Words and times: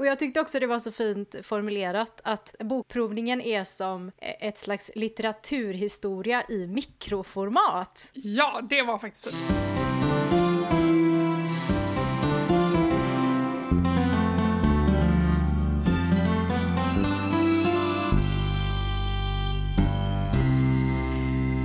Och 0.00 0.06
jag 0.06 0.18
tyckte 0.18 0.40
också 0.40 0.60
det 0.60 0.66
var 0.66 0.78
så 0.78 0.92
fint 0.92 1.34
formulerat 1.42 2.20
att 2.24 2.54
bokprovningen 2.58 3.40
är 3.40 3.64
som 3.64 4.12
ett 4.18 4.58
slags 4.58 4.90
litteraturhistoria 4.94 6.44
i 6.48 6.66
mikroformat. 6.66 8.10
Ja, 8.12 8.60
det 8.70 8.82
var 8.82 8.98
faktiskt 8.98 9.24
fint. 9.24 9.36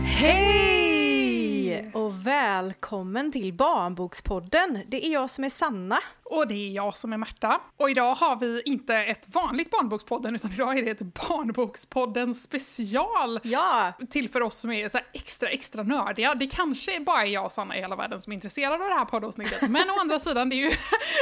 Hej! 0.06 1.92
Och 1.94 2.28
välkommen 2.28 3.32
till 3.32 3.54
Barnbokspodden. 3.54 4.80
Det 4.88 5.06
är 5.06 5.14
jag 5.14 5.30
som 5.30 5.44
är 5.44 5.50
Sanna. 5.50 6.00
Och 6.30 6.48
det 6.48 6.56
är 6.56 6.72
jag 6.72 6.98
som 6.98 7.14
är 7.14 7.18
Märta. 7.18 7.62
Och 7.78 7.90
idag 7.90 8.16
har 8.16 8.36
vi 8.36 8.62
inte 8.66 8.96
ett 8.96 9.28
vanligt 9.34 9.72
Barnbokspodden, 9.72 10.36
utan 10.36 10.52
idag 10.52 10.78
är 10.78 10.84
det 10.84 10.92
ett 10.92 11.14
Barnbokspodden 11.28 12.36
special. 12.36 13.40
Ja! 13.44 13.94
Till 14.10 14.30
för 14.30 14.42
oss 14.42 14.58
som 14.58 14.72
är 14.72 14.90
så 14.90 15.00
extra, 15.14 15.50
extra 15.50 15.84
nördiga. 15.84 16.36
Det 16.36 16.48
kanske 16.48 17.00
bara 17.00 17.22
är 17.22 17.26
jag 17.26 17.46
och 17.46 17.52
Sanna 17.52 17.78
i 17.78 17.82
hela 17.82 17.96
världen 17.96 18.20
som 18.20 18.34
är 18.34 18.36
intresserade 18.36 18.84
av 18.84 18.90
det 18.90 18.96
här 18.96 19.06
poddavsnittet. 19.06 19.70
Men 19.70 19.90
å 19.90 20.00
andra 20.00 20.20
sidan, 20.20 20.50
det 20.50 20.56
är 20.56 20.58
ju... 20.58 20.72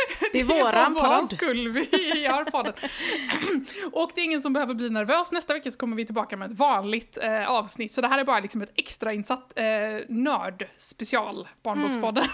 Det 0.34 0.40
är 0.40 0.44
våran 0.44 0.96
för 0.96 1.02
våran 1.02 1.20
podd. 1.20 1.30
skull 1.30 1.70
vi 1.70 2.20
gör 2.22 2.46
podden. 2.46 2.74
och 3.92 4.12
det 4.16 4.22
är 4.22 4.26
ingen 4.26 4.42
som 4.42 4.54
behöver 4.54 4.74
bli 4.74 4.90
nervös. 4.90 5.32
Nästa 5.32 5.54
vecka 5.54 5.72
så 5.72 5.78
kommer 5.78 5.96
vi 5.96 6.06
tillbaka 6.06 6.38
med 6.38 6.52
ett 6.52 6.58
vanligt 6.58 7.18
eh, 7.22 7.52
avsnitt. 7.52 7.94
Så 7.94 8.02
det 8.02 8.08
här 8.08 8.20
är 8.20 8.24
bara 8.24 8.40
liksom 8.40 8.62
ett 8.62 8.72
extrainsatt 8.76 9.54
eh, 9.56 9.64
nörd-special, 10.10 11.48
Barnbokspodden. 11.64 12.26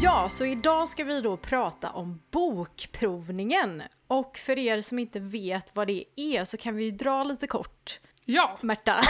Ja, 0.01 0.29
så 0.29 0.45
idag 0.45 0.89
ska 0.89 1.03
vi 1.03 1.21
då 1.21 1.37
prata 1.37 1.89
om 1.89 2.21
bokprovningen. 2.31 3.83
Och 4.07 4.37
för 4.37 4.57
er 4.57 4.81
som 4.81 4.99
inte 4.99 5.19
vet 5.19 5.75
vad 5.75 5.87
det 5.87 6.03
är 6.15 6.45
så 6.45 6.57
kan 6.57 6.75
vi 6.75 6.83
ju 6.83 6.91
dra 6.91 7.23
lite 7.23 7.47
kort 7.47 7.99
ja. 8.27 8.57
Märta. 8.61 8.95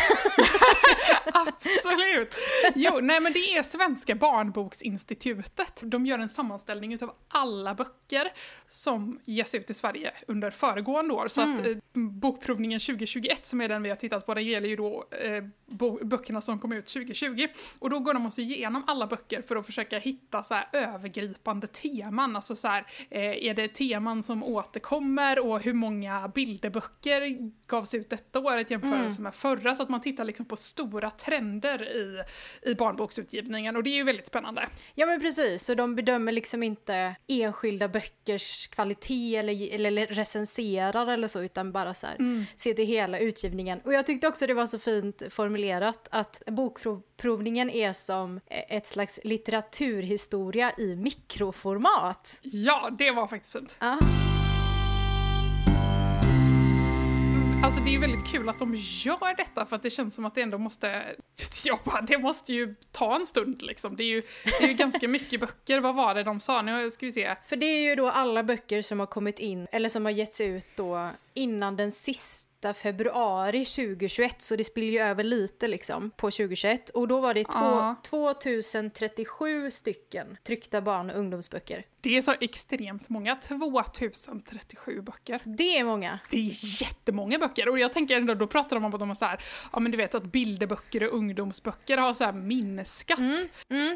Absolut! 1.34 2.36
Jo, 2.76 3.00
nej 3.02 3.20
men 3.20 3.34
det 3.34 3.40
är 3.40 3.64
Svenska 3.64 4.16
barnboksinstitutet. 4.16 5.82
De 5.84 6.06
gör 6.06 6.20
en 6.20 6.30
sammanställning 6.30 6.94
utav 6.94 7.14
alla 7.28 7.76
böcker 7.76 8.32
som 8.68 9.20
ges 9.26 9.56
ut 9.56 9.70
i 9.70 9.74
Sverige 9.74 10.14
under 10.28 10.52
föregående 10.52 11.14
år. 11.14 11.28
Så 11.28 11.42
att 11.42 11.66
eh, 11.66 11.78
bokprovningen 11.94 12.80
2021, 12.80 13.46
som 13.46 13.62
är 13.62 13.70
den 13.70 13.84
vi 13.84 13.90
har 13.90 13.96
tittat 13.96 14.26
på, 14.26 14.34
den 14.34 14.46
gäller 14.46 14.70
ju 14.70 14.76
då 14.76 15.06
eh, 15.12 15.44
böckerna 16.02 16.42
som 16.42 16.60
kom 16.60 16.72
ut 16.72 16.86
2020. 16.86 17.48
Och 17.80 17.90
då 17.90 18.00
går 18.00 18.14
de 18.14 18.26
också 18.26 18.42
igenom 18.42 18.84
alla 18.88 19.08
böcker 19.08 19.42
för 19.42 19.56
att 19.56 19.66
försöka 19.66 20.00
hitta 20.00 20.44
så 20.44 20.54
här 20.54 20.70
övergripande 20.74 21.68
teman. 21.68 22.36
Alltså 22.36 22.56
så 22.56 22.68
här, 22.68 22.86
eh, 23.10 23.48
är 23.48 23.54
det 23.54 23.68
teman 23.68 24.24
som 24.24 24.44
återkommer 24.44 25.40
och 25.40 25.64
hur 25.64 25.74
många 25.74 26.28
bilderböcker 26.28 27.52
gavs 27.68 27.94
ut 27.94 28.10
detta 28.10 28.40
året 28.40 28.72
jämfört 28.72 29.07
med 29.20 29.36
förra? 29.36 29.76
Så 29.76 29.84
att 29.84 29.90
man 29.90 30.02
tittar 30.02 30.26
liksom 30.26 30.46
på 30.46 30.56
stora 30.56 31.12
trender 31.12 31.84
i, 31.84 32.24
i 32.70 32.76
barnboksutgivningen 32.76 33.76
och 33.76 33.84
det 33.84 33.90
är 33.90 33.96
ju 33.96 34.04
väldigt 34.04 34.28
spännande. 34.28 34.68
Ja 34.96 35.06
men 35.06 35.22
precis, 35.22 35.64
så 35.64 35.76
de 35.76 35.96
bedömer 35.96 36.32
liksom 36.32 36.64
inte 36.64 37.16
enskilda 37.28 37.88
böckers 37.88 38.68
kvalitet 38.68 39.36
eller, 39.36 39.74
eller 39.74 40.08
recenserar 40.08 41.08
eller 41.08 41.28
så 41.28 41.42
utan 41.42 41.72
bara 41.72 41.94
så 41.94 42.08
här, 42.08 42.46
ser 42.56 42.74
till 42.74 42.86
hela 42.88 43.20
utgivningen. 43.20 43.80
Och 43.84 43.94
jag 43.94 44.06
tyckte 44.06 44.28
också 44.28 44.48
det 44.48 44.54
var 44.54 44.66
så 44.66 44.80
fint 44.80 45.24
formulerat 45.30 46.08
att 46.12 46.42
bokprovningen 46.48 47.70
är 47.70 47.94
som 47.94 48.40
ett 48.50 48.88
slags 48.88 49.20
litteraturhistoria 49.24 50.72
i 50.78 50.96
mikroformat. 50.96 52.40
Ja, 52.42 52.90
det 52.98 53.12
var 53.12 53.28
faktiskt 53.28 53.54
fint. 53.54 53.78
Ja. 53.80 54.00
Alltså 57.64 57.82
det 57.82 57.96
är 57.96 58.00
väldigt 58.00 58.28
kul 58.28 58.50
att 58.50 58.60
de 58.60 58.76
gör 58.76 59.36
detta 59.38 59.66
för 59.66 59.76
att 59.76 59.84
det 59.84 59.90
känns 59.90 60.16
som 60.16 60.26
att 60.26 60.36
det 60.36 60.42
ändå 60.42 60.58
måste 60.58 61.16
jobba, 61.66 62.02
det 62.02 62.18
måste 62.18 62.54
ju 62.54 62.76
ta 62.92 63.16
en 63.16 63.26
stund 63.26 63.62
liksom. 63.62 63.96
Det 63.96 64.04
är 64.04 64.08
ju, 64.08 64.22
det 64.60 64.64
är 64.66 64.68
ju 64.68 64.74
ganska 64.74 65.08
mycket 65.08 65.40
böcker, 65.40 65.80
vad 65.80 65.96
var 65.96 66.16
det 66.16 66.24
de 66.24 66.40
sa? 66.40 66.62
Nu 66.62 66.92
ska 66.92 67.06
vi 67.06 67.12
se. 67.12 67.36
För 67.46 67.56
det 67.56 67.66
är 67.66 67.90
ju 67.90 67.96
då 67.96 68.10
alla 68.10 68.44
böcker 68.44 68.82
som 68.82 69.00
har 69.00 69.08
kommit 69.08 69.40
in, 69.40 69.68
eller 69.72 69.90
som 69.90 70.06
har 70.06 70.12
getts 70.12 70.42
ut 70.42 70.68
då 70.76 71.10
innan 71.34 71.76
den 71.76 71.92
sista 71.92 72.74
februari 72.74 73.66
2021, 73.66 74.42
så 74.42 74.56
det 74.56 74.64
spiller 74.64 74.92
ju 74.92 75.00
över 75.00 75.24
lite 75.24 75.68
liksom 75.68 76.12
på 76.12 76.32
2021. 76.32 76.90
Och 76.90 77.08
då 77.08 77.20
var 77.20 77.34
det 77.34 77.44
två, 77.44 77.52
Ja. 77.54 77.96
2037 78.04 79.72
stycken 79.72 80.38
tryckta 80.44 80.82
barn 80.82 81.10
och 81.10 81.18
ungdomsböcker. 81.20 81.86
Det 82.08 82.18
är 82.18 82.22
så 82.22 82.34
extremt 82.40 83.10
många, 83.10 83.36
2037 83.36 85.02
böcker. 85.02 85.42
Det 85.46 85.78
är 85.78 85.84
många. 85.84 86.20
Det 86.30 86.38
är 86.38 86.82
jättemånga 86.82 87.40
böcker 87.40 87.70
och 87.70 87.80
jag 87.80 87.94
tänker 87.94 88.18
ändå, 88.18 88.34
då 88.34 88.48
pratar 88.48 88.76
de 88.76 88.86
om 88.86 88.94
att 88.94 89.00
de 89.00 89.10
har 89.10 89.16
så 89.16 89.26
här, 89.26 89.44
ja 89.74 89.80
men 89.80 89.92
du 89.92 89.98
vet 89.98 90.16
att 90.16 90.24
bilderböcker 90.24 91.04
och 91.04 91.18
ungdomsböcker 91.18 91.98
har 91.98 92.14
så 92.14 92.24
här 92.24 92.34
minskat. 92.34 93.20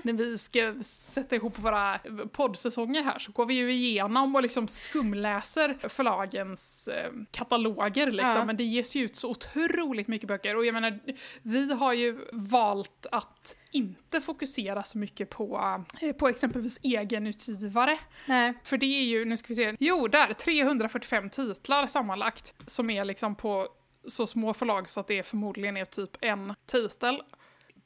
När 0.04 0.14
vi 0.14 0.38
ska 0.38 0.76
sätta 0.84 1.36
ihop 1.36 1.60
våra 1.60 2.00
poddsäsonger 2.32 3.04
här 3.04 3.20
så 3.20 3.32
går 3.32 3.46
vi 3.46 3.54
ju 3.54 3.72
igenom 3.72 4.36
och 4.36 4.42
liksom 4.42 4.68
skumläser 4.68 5.78
förlagens 5.90 6.88
eh, 6.88 7.12
kataloger 7.32 8.12
liksom. 8.12 8.36
Ja. 8.36 8.46
Men 8.46 8.58
det 8.58 8.64
ges 8.64 8.96
ju 8.96 9.06
ut 9.06 9.16
så 9.16 9.30
otroligt 9.30 10.08
mycket 10.08 10.28
böcker 10.28 10.56
och 10.56 10.66
jag 10.66 10.74
menar, 10.74 11.00
vi 11.42 11.74
har 11.74 11.94
ju 11.94 12.18
valt 12.32 13.06
att 13.12 13.58
inte 13.72 14.22
fokusera 14.22 14.84
så 14.84 14.98
mycket 14.98 15.30
på, 15.30 15.78
eh, 16.02 16.12
på 16.12 16.28
exempelvis 16.28 16.80
egenutgivare. 16.84 17.98
Nej. 18.26 18.54
För 18.64 18.78
det 18.78 18.86
är 18.86 19.04
ju, 19.04 19.26
nu 19.26 19.38
ska 19.38 19.48
vi 19.48 19.56
se, 19.56 19.76
jo 19.80 20.08
där, 20.08 20.34
345 20.34 21.30
titlar 21.30 21.88
sammanlagt 21.88 22.56
som 22.68 22.90
är 22.90 23.06
liksom 23.06 23.36
på 23.36 23.68
så 24.08 24.28
små 24.28 24.54
förlag 24.54 24.90
så 24.90 25.00
att 25.00 25.08
det 25.08 25.24
förmodligen 25.24 25.78
är 25.78 25.86
typ 25.86 26.18
en 26.22 26.54
titel. 26.66 27.22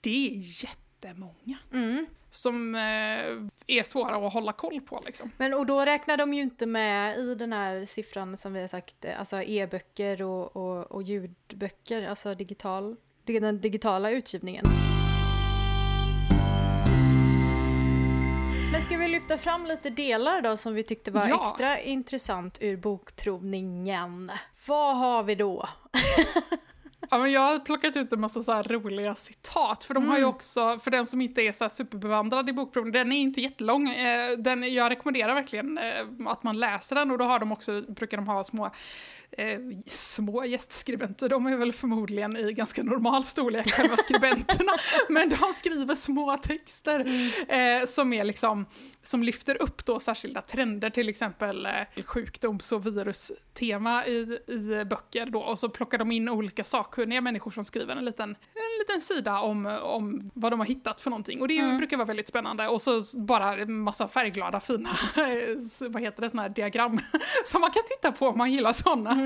Det 0.02 0.28
är 0.28 0.64
jättemånga. 0.64 1.58
Mm. 1.74 2.06
Som 2.32 2.76
eh, 2.76 2.82
är 3.68 3.84
svåra 3.84 4.28
att 4.28 4.34
hålla 4.34 4.52
koll 4.52 4.82
på 4.82 5.02
liksom. 5.06 5.32
Men 5.38 5.54
och 5.54 5.66
då 5.66 5.86
räknar 5.86 6.18
de 6.18 6.34
ju 6.34 6.42
inte 6.42 6.66
med 6.66 7.18
i 7.18 7.36
den 7.36 7.54
här 7.54 7.86
siffran 7.86 8.38
som 8.38 8.54
vi 8.54 8.62
har 8.62 8.68
sagt, 8.68 9.06
eh, 9.06 9.20
alltså 9.20 9.42
e-böcker 9.42 10.22
och, 10.22 10.56
och, 10.56 10.92
och 10.92 11.04
ljudböcker, 11.04 12.08
alltså 12.08 12.36
digital, 12.36 12.96
den 13.24 13.62
digitala 13.62 14.12
utgivningen. 14.12 14.66
Men 18.76 18.82
ska 18.82 18.98
vi 18.98 19.08
lyfta 19.08 19.38
fram 19.38 19.66
lite 19.66 19.90
delar 19.90 20.42
då 20.42 20.58
som 20.58 20.74
vi 20.74 20.84
tyckte 20.84 21.12
var 21.12 21.28
Ja. 21.28 21.42
extra 21.42 21.80
intressant 21.80 22.58
ur 22.62 22.78
bokprovningen? 22.78 24.32
Vad 24.68 24.98
har 24.98 25.24
vi 25.24 25.36
då? 25.36 25.70
Ja, 27.10 27.18
men 27.18 27.32
jag 27.32 27.42
har 27.42 27.60
plockat 27.60 27.96
ut 27.96 28.14
en 28.14 28.22
massa 28.22 28.44
så 28.44 28.62
roliga 28.62 29.16
citat, 29.16 29.84
för 29.84 29.94
de 29.94 30.10
har 30.10 30.18
ju 30.18 30.26
också, 30.26 30.80
för 30.80 30.92
den 30.92 31.06
som 31.06 31.22
inte 31.22 31.42
är 31.42 31.52
så 31.52 31.70
superbevandrad 31.70 32.50
i 32.50 32.54
bokprovning, 32.54 32.94
den 32.94 33.12
är 33.12 33.18
inte 33.18 33.42
jättelång, 33.42 33.90
eh, 33.90 34.32
den, 34.38 34.74
jag 34.74 34.92
rekommenderar 34.92 35.34
verkligen 35.34 35.78
eh, 35.78 36.28
att 36.28 36.44
man 36.44 36.60
läser 36.60 36.96
den 36.96 37.12
och 37.12 37.18
då 37.18 37.26
har 37.26 37.40
de 37.40 37.52
också, 37.52 37.82
brukar 37.82 38.18
de 38.18 38.28
ha 38.28 38.44
små 38.44 38.72
Eh, 39.38 39.60
små 39.86 40.46
gästskribenter, 40.46 41.30
de 41.30 41.46
är 41.46 41.58
väl 41.58 41.72
förmodligen 41.74 42.38
i 42.38 42.54
ganska 42.54 42.84
normal 42.84 43.24
storlek 43.24 43.72
själva 43.72 43.98
skribenterna, 43.98 44.72
men 45.10 45.30
de 45.30 45.54
skriver 45.54 45.96
små 45.96 46.38
texter 46.38 47.00
eh, 47.48 47.86
som 47.86 48.14
är 48.14 48.24
liksom, 48.24 48.66
som 49.04 49.24
lyfter 49.24 49.62
upp 49.62 49.86
då 49.86 50.00
särskilda 50.00 50.42
trender, 50.42 50.90
till 50.90 51.10
exempel 51.10 51.66
eh, 51.66 52.04
sjukdoms 52.06 52.72
och 52.72 52.86
virustema 52.88 54.06
i, 54.06 54.40
i 54.48 54.86
böcker 54.86 55.26
då, 55.26 55.40
och 55.40 55.60
så 55.60 55.70
plockar 55.70 55.98
de 55.98 56.12
in 56.12 56.30
olika 56.30 56.64
sakkunniga 56.64 57.22
människor 57.22 57.52
som 57.52 57.64
skriver 57.66 57.96
en 57.96 58.06
liten, 58.06 58.30
en 58.30 58.80
liten 58.80 59.02
sida 59.02 59.40
om, 59.40 59.66
om 59.66 60.32
vad 60.34 60.52
de 60.52 60.60
har 60.60 60.68
hittat 60.68 61.02
för 61.02 61.10
någonting, 61.10 61.42
och 61.42 61.48
det 61.48 61.56
Mm. 61.60 61.78
brukar 61.78 61.98
vara 61.98 62.08
väldigt 62.08 62.28
spännande, 62.28 62.68
och 62.68 62.82
så 62.82 63.02
bara 63.18 63.58
en 63.58 63.80
massa 63.80 64.08
färgglada 64.08 64.60
fina, 64.60 64.90
vad 65.90 66.02
heter 66.02 66.22
det, 66.22 66.30
såna 66.30 66.42
här 66.42 66.50
diagram 66.50 67.00
som 67.46 67.62
man 67.62 67.72
kan 67.72 67.84
titta 67.88 68.12
på 68.12 68.28
om 68.28 68.38
man 68.38 68.52
gillar 68.52 68.74
sådana. 68.74 69.25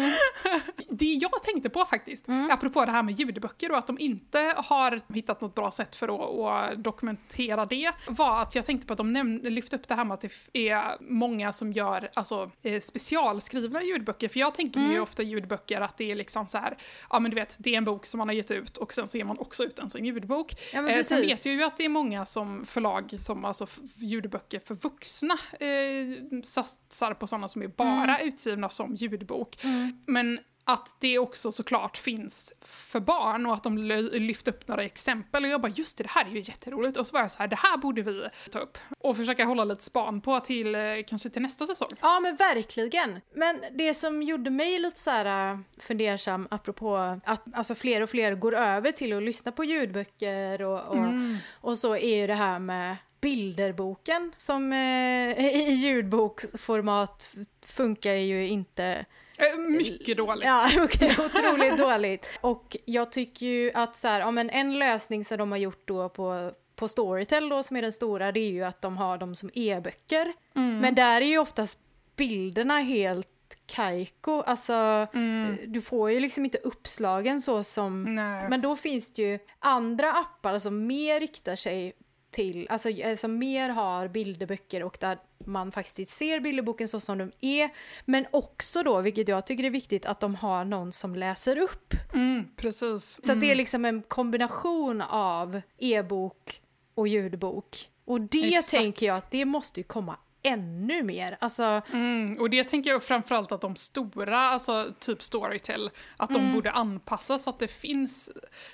Det 0.90 1.06
jag 1.06 1.44
tänkte 1.44 1.70
på 1.70 1.86
faktiskt, 1.86 2.26
apropå 2.52 2.86
det 2.86 2.92
här 2.92 3.04
med 3.04 3.20
ljudböcker 3.20 3.72
och 3.72 3.78
att 3.78 3.88
de 3.88 4.00
inte 4.00 4.54
har 4.58 5.14
hittat 5.14 5.42
något 5.42 5.56
bra 5.56 5.72
sätt 5.72 5.96
för 5.96 6.08
att, 6.08 6.72
att 6.74 6.84
dokumentera 6.84 7.66
det, 7.66 7.92
var 8.08 8.42
att 8.42 8.56
jag 8.56 8.66
tänkte 8.66 8.88
på 8.88 8.94
att 8.94 8.98
de 8.98 9.40
lyfte 9.44 9.76
upp 9.76 9.88
det 9.88 9.96
här 9.96 10.06
med 10.06 10.14
att 10.14 10.22
det 10.52 10.70
är 10.70 10.98
många 11.00 11.54
som 11.54 11.74
gör 11.74 12.10
alltså, 12.14 12.52
eh, 12.64 12.80
specialskrivna 12.80 13.84
ljudböcker. 13.84 14.28
För 14.28 14.40
jag 14.40 14.56
tänker 14.56 14.80
mig 14.80 14.92
ju 14.94 15.00
ofta 15.00 15.24
ljudböcker 15.24 15.82
att 15.82 15.98
det 15.98 16.12
är 16.12 16.16
liksom 16.16 16.48
så 16.48 16.58
här, 16.58 16.78
ja 17.10 17.20
men 17.20 17.32
du 17.32 17.36
vet, 17.36 17.56
det 17.60 17.74
är 17.74 17.78
en 17.78 17.86
bok 17.86 18.06
som 18.06 18.18
man 18.18 18.28
har 18.28 18.36
gett 18.36 18.52
ut 18.52 18.78
och 18.78 18.94
sen 18.94 19.08
så 19.08 19.18
ger 19.18 19.26
man 19.26 19.40
också 19.40 19.64
ut 19.64 19.76
den 19.76 19.90
som 19.90 20.06
ljudbok. 20.06 20.54
Ja, 20.74 20.82
men 20.82 20.92
Eh, 20.98 21.04
sen 21.04 21.22
vet 21.22 21.46
jag 21.46 21.56
ju 21.56 21.64
att 21.64 21.78
det 21.78 21.86
är 21.86 21.90
många 21.90 22.26
som 22.26 22.66
förlag 22.66 23.20
som 23.20 23.46
alltså 23.46 23.68
ljudböcker 23.96 24.60
för 24.60 24.76
vuxna 24.76 25.34
eh, 25.60 26.42
satsar 26.44 27.14
på 27.14 27.28
sådana 27.28 27.48
som 27.48 27.62
är 27.62 27.68
bara 27.68 28.18
Mm. 28.20 28.28
utgivna 28.28 28.70
som 28.70 28.96
ljudbok. 28.96 29.58
Men 30.06 30.40
att 30.72 30.96
det 31.00 31.20
också 31.20 31.52
såklart 31.52 31.98
finns 31.98 32.54
för 32.62 33.00
barn 33.00 33.46
och 33.46 33.54
att 33.54 33.64
de 33.64 33.78
lyfte 33.78 34.52
upp 34.52 34.68
några 34.68 34.84
exempel 34.84 35.44
och 35.44 35.50
jag 35.50 35.62
bara 35.62 35.72
just 35.72 35.98
det, 35.98 36.04
det 36.04 36.10
här 36.10 36.26
är 36.26 36.30
ju 36.30 36.40
jätteroligt 36.40 36.98
och 36.98 37.08
så 37.08 37.14
var 37.14 37.22
jag 37.22 37.32
så 37.32 37.38
här, 37.38 37.48
det 37.48 37.56
här 37.56 37.78
borde 37.78 38.02
vi 38.02 38.30
ta 38.52 38.60
upp 38.60 38.78
och 39.00 39.18
försöka 39.18 39.46
hålla 39.46 39.64
lite 39.64 39.84
span 39.84 40.22
på 40.22 40.40
till 40.40 40.76
eh, 40.76 40.82
kanske 41.08 41.30
till 41.30 41.42
nästa 41.42 41.66
säsong. 41.66 41.90
Ja 42.02 42.20
men 42.20 42.36
verkligen. 42.36 43.22
Men 43.34 43.64
det 43.72 43.94
som 43.94 44.24
gjorde 44.24 44.50
mig 44.50 44.80
lite 44.80 45.00
så 45.00 45.10
här 45.10 45.52
äh, 45.52 45.60
fundersam 45.78 46.48
apropå 46.52 47.20
att 47.26 47.44
alltså 47.54 47.76
fler 47.76 48.02
och 48.02 48.10
fler 48.10 48.36
går 48.36 48.56
över 48.56 48.92
till 48.92 49.18
att 49.18 49.24
lyssna 49.24 49.52
på 49.52 49.64
ljudböcker 49.64 50.62
och, 50.62 50.88
och, 50.88 50.96
mm. 50.96 51.38
och 51.62 51.78
så 51.78 51.96
är 51.96 52.16
ju 52.16 52.28
det 52.28 52.34
här 52.34 52.60
med 52.60 52.96
bilderboken 53.22 54.32
som 54.38 54.74
eh, 54.74 55.40
i 55.40 55.72
ljudboksformat 55.72 57.30
funkar 57.62 58.14
ju 58.14 58.48
inte 58.48 59.06
eh, 59.38 59.60
mycket 59.60 60.18
dåligt. 60.18 60.46
Ja, 60.46 60.70
okay, 60.84 61.10
otroligt 61.26 61.78
dåligt. 61.78 62.40
Och 62.42 62.78
jag 62.86 63.12
tycker 63.12 63.46
ju 63.46 63.72
att 63.74 63.96
så 63.96 64.08
här, 64.08 64.20
ja, 64.20 64.32
men 64.32 64.50
en 64.50 64.80
lösning 64.80 65.26
som 65.26 65.38
de 65.38 65.52
har 65.52 65.60
gjort 65.60 65.88
då 65.88 66.10
på, 66.10 66.52
på 66.76 66.88
Storytel 66.88 67.50
då, 67.50 67.64
som 67.64 67.78
är 67.78 67.82
den 67.82 67.94
stora, 67.94 68.32
det 68.32 68.40
är 68.40 68.52
ju 68.52 68.64
att 68.64 68.82
de 68.82 68.98
har 68.98 69.18
dem 69.18 69.36
som 69.36 69.50
e-böcker. 69.54 70.34
Mm. 70.56 70.80
Men 70.80 70.96
där 70.96 71.22
är 71.22 71.26
ju 71.26 71.38
oftast 71.38 71.80
bilderna 72.16 72.80
helt 72.80 73.28
kajko, 73.66 74.42
alltså 74.42 74.74
mm. 75.14 75.58
du 75.66 75.82
får 75.82 76.12
ju 76.12 76.20
liksom 76.20 76.46
inte 76.46 76.58
uppslagen 76.58 77.42
så 77.42 77.64
som, 77.64 78.16
Nej. 78.16 78.50
men 78.50 78.62
då 78.62 78.76
finns 78.76 79.14
det 79.14 79.22
ju 79.22 79.40
andra 79.60 80.12
appar 80.12 80.58
som 80.58 80.88
mer 80.88 81.20
riktar 81.20 81.56
sig 81.56 81.94
till, 82.32 82.68
alltså 82.70 82.90
som 83.18 83.38
mer 83.38 83.70
har 83.70 84.08
bilderböcker 84.08 84.84
och 84.84 84.98
där 85.00 85.18
man 85.46 85.72
faktiskt 85.72 86.14
ser 86.14 86.40
bilderboken 86.40 86.88
så 86.88 87.00
som 87.00 87.18
de 87.18 87.32
är. 87.42 87.70
Men 88.06 88.26
också 88.32 88.84
då, 88.84 89.02
vilket 89.02 89.28
jag 89.28 89.46
tycker 89.46 89.64
är 89.64 89.70
viktigt, 89.70 90.06
att 90.06 90.20
de 90.20 90.36
har 90.36 90.66
någon 90.66 90.92
som 90.92 91.16
läser 91.16 91.58
upp. 91.58 91.94
Mm, 92.14 92.46
precis. 92.56 93.20
Så 93.24 93.32
mm. 93.32 93.42
det 93.42 93.52
är 93.52 93.56
liksom 93.56 93.86
en 93.86 94.02
kombination 94.02 95.02
av 95.02 95.62
e-bok 95.78 96.62
och 96.96 97.08
ljudbok. 97.08 97.90
Och 98.06 98.22
det 98.22 98.56
Exakt. 98.56 98.70
tänker 98.70 99.06
jag 99.06 99.18
att 99.18 99.32
det 99.32 99.46
måste 99.46 99.80
ju 99.80 99.84
komma 99.84 100.18
ännu 100.44 101.04
mer. 101.04 101.38
Alltså... 101.42 101.82
Mm, 101.94 102.38
och 102.40 102.50
det 102.50 102.64
tänker 102.64 102.90
jag 102.90 103.04
framförallt 103.04 103.52
att 103.52 103.62
de 103.62 103.76
stora, 103.76 104.40
alltså 104.40 104.94
typ 105.00 105.24
Storytel, 105.24 105.90
att 106.18 106.30
de 106.30 106.40
mm. 106.40 106.54
borde 106.54 106.72
anpassas 106.72 107.44
så 107.44 107.50
att 107.50 107.60
det 107.60 107.68
finns. 107.68 108.30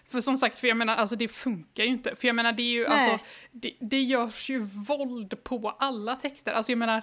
För 0.10 0.22
som 0.22 0.38
sagt, 0.38 0.58
för 0.58 0.68
jag 0.68 0.78
menar, 0.78 0.96
alltså 0.96 1.16
det 1.16 1.28
funkar 1.28 1.84
ju 1.84 1.90
inte. 1.90 2.16
För 2.16 2.28
jag 2.28 2.36
menar, 2.36 2.52
det 2.52 2.64
är 2.64 2.72
ju, 2.72 2.88
alltså, 2.88 3.20
det, 3.52 3.74
det 3.80 4.02
görs 4.02 4.50
ju 4.50 4.60
våld 4.60 5.44
på 5.44 5.76
alla 5.80 6.16
texter. 6.16 6.54
Alltså 6.54 6.72
jag 6.72 6.80
menar, 6.80 7.02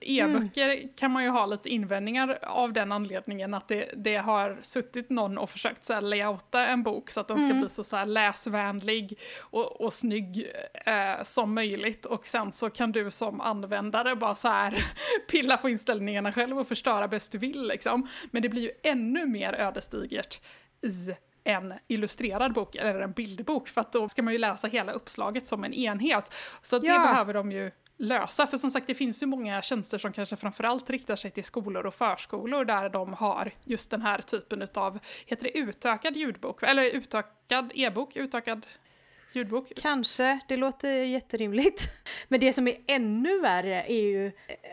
e-böcker 0.00 0.68
mm. 0.68 0.88
kan 0.96 1.10
man 1.10 1.24
ju 1.24 1.28
ha 1.28 1.46
lite 1.46 1.68
invändningar 1.68 2.38
av 2.42 2.72
den 2.72 2.92
anledningen 2.92 3.54
att 3.54 3.68
det, 3.68 3.90
det 3.96 4.16
har 4.16 4.58
suttit 4.62 5.10
någon 5.10 5.38
och 5.38 5.50
försökt 5.50 5.84
så 5.84 5.92
här, 5.92 6.00
layouta 6.00 6.66
en 6.66 6.82
bok 6.82 7.10
så 7.10 7.20
att 7.20 7.28
den 7.28 7.38
ska 7.38 7.46
mm. 7.46 7.60
bli 7.60 7.68
så, 7.68 7.84
så 7.84 7.96
här, 7.96 8.06
läsvänlig 8.06 9.18
och, 9.40 9.80
och 9.80 9.92
snygg 9.92 10.46
eh, 10.86 11.22
som 11.22 11.54
möjligt. 11.54 12.06
Och 12.06 12.26
sen 12.26 12.52
så 12.52 12.70
kan 12.70 12.92
du 12.92 13.10
som 13.10 13.40
användare 13.40 13.99
användare 14.00 14.16
bara 14.16 14.34
så 14.34 14.48
här 14.48 14.84
pilla 15.28 15.56
på 15.56 15.68
inställningarna 15.68 16.32
själv 16.32 16.58
och 16.58 16.68
förstöra 16.68 17.08
bäst 17.08 17.32
du 17.32 17.38
vill 17.38 17.68
liksom. 17.68 18.08
Men 18.30 18.42
det 18.42 18.48
blir 18.48 18.62
ju 18.62 18.70
ännu 18.82 19.26
mer 19.26 19.52
ödesdigert 19.52 20.40
i 20.82 21.14
en 21.44 21.74
illustrerad 21.88 22.52
bok 22.52 22.76
eller 22.76 23.00
en 23.00 23.12
bildbok 23.12 23.68
för 23.68 23.80
att 23.80 23.92
då 23.92 24.08
ska 24.08 24.22
man 24.22 24.32
ju 24.32 24.38
läsa 24.38 24.68
hela 24.68 24.92
uppslaget 24.92 25.46
som 25.46 25.64
en 25.64 25.72
enhet. 25.72 26.34
Så 26.62 26.78
det 26.78 26.86
ja. 26.86 26.98
behöver 26.98 27.34
de 27.34 27.52
ju 27.52 27.70
lösa. 27.96 28.46
För 28.46 28.56
som 28.56 28.70
sagt, 28.70 28.86
det 28.86 28.94
finns 28.94 29.22
ju 29.22 29.26
många 29.26 29.62
tjänster 29.62 29.98
som 29.98 30.12
kanske 30.12 30.36
framförallt 30.36 30.90
riktar 30.90 31.16
sig 31.16 31.30
till 31.30 31.44
skolor 31.44 31.86
och 31.86 31.94
förskolor 31.94 32.64
där 32.64 32.88
de 32.88 33.12
har 33.12 33.52
just 33.64 33.90
den 33.90 34.02
här 34.02 34.18
typen 34.22 34.66
av, 34.74 34.98
heter 35.26 35.44
det 35.44 35.58
utökad 35.58 36.16
ljudbok? 36.16 36.62
Eller 36.62 36.82
utökad 36.84 37.72
e-bok? 37.74 38.16
Utökad 38.16 38.66
ljudbok? 39.32 39.72
Kanske, 39.76 40.40
det 40.48 40.56
låter 40.56 41.02
jätterimligt. 41.02 41.90
Men 42.28 42.40
det 42.40 42.52
som 42.52 42.68
är 42.68 42.76
ännu 42.86 43.40
värre 43.40 43.84
är 43.88 44.02
ju, 44.02 44.32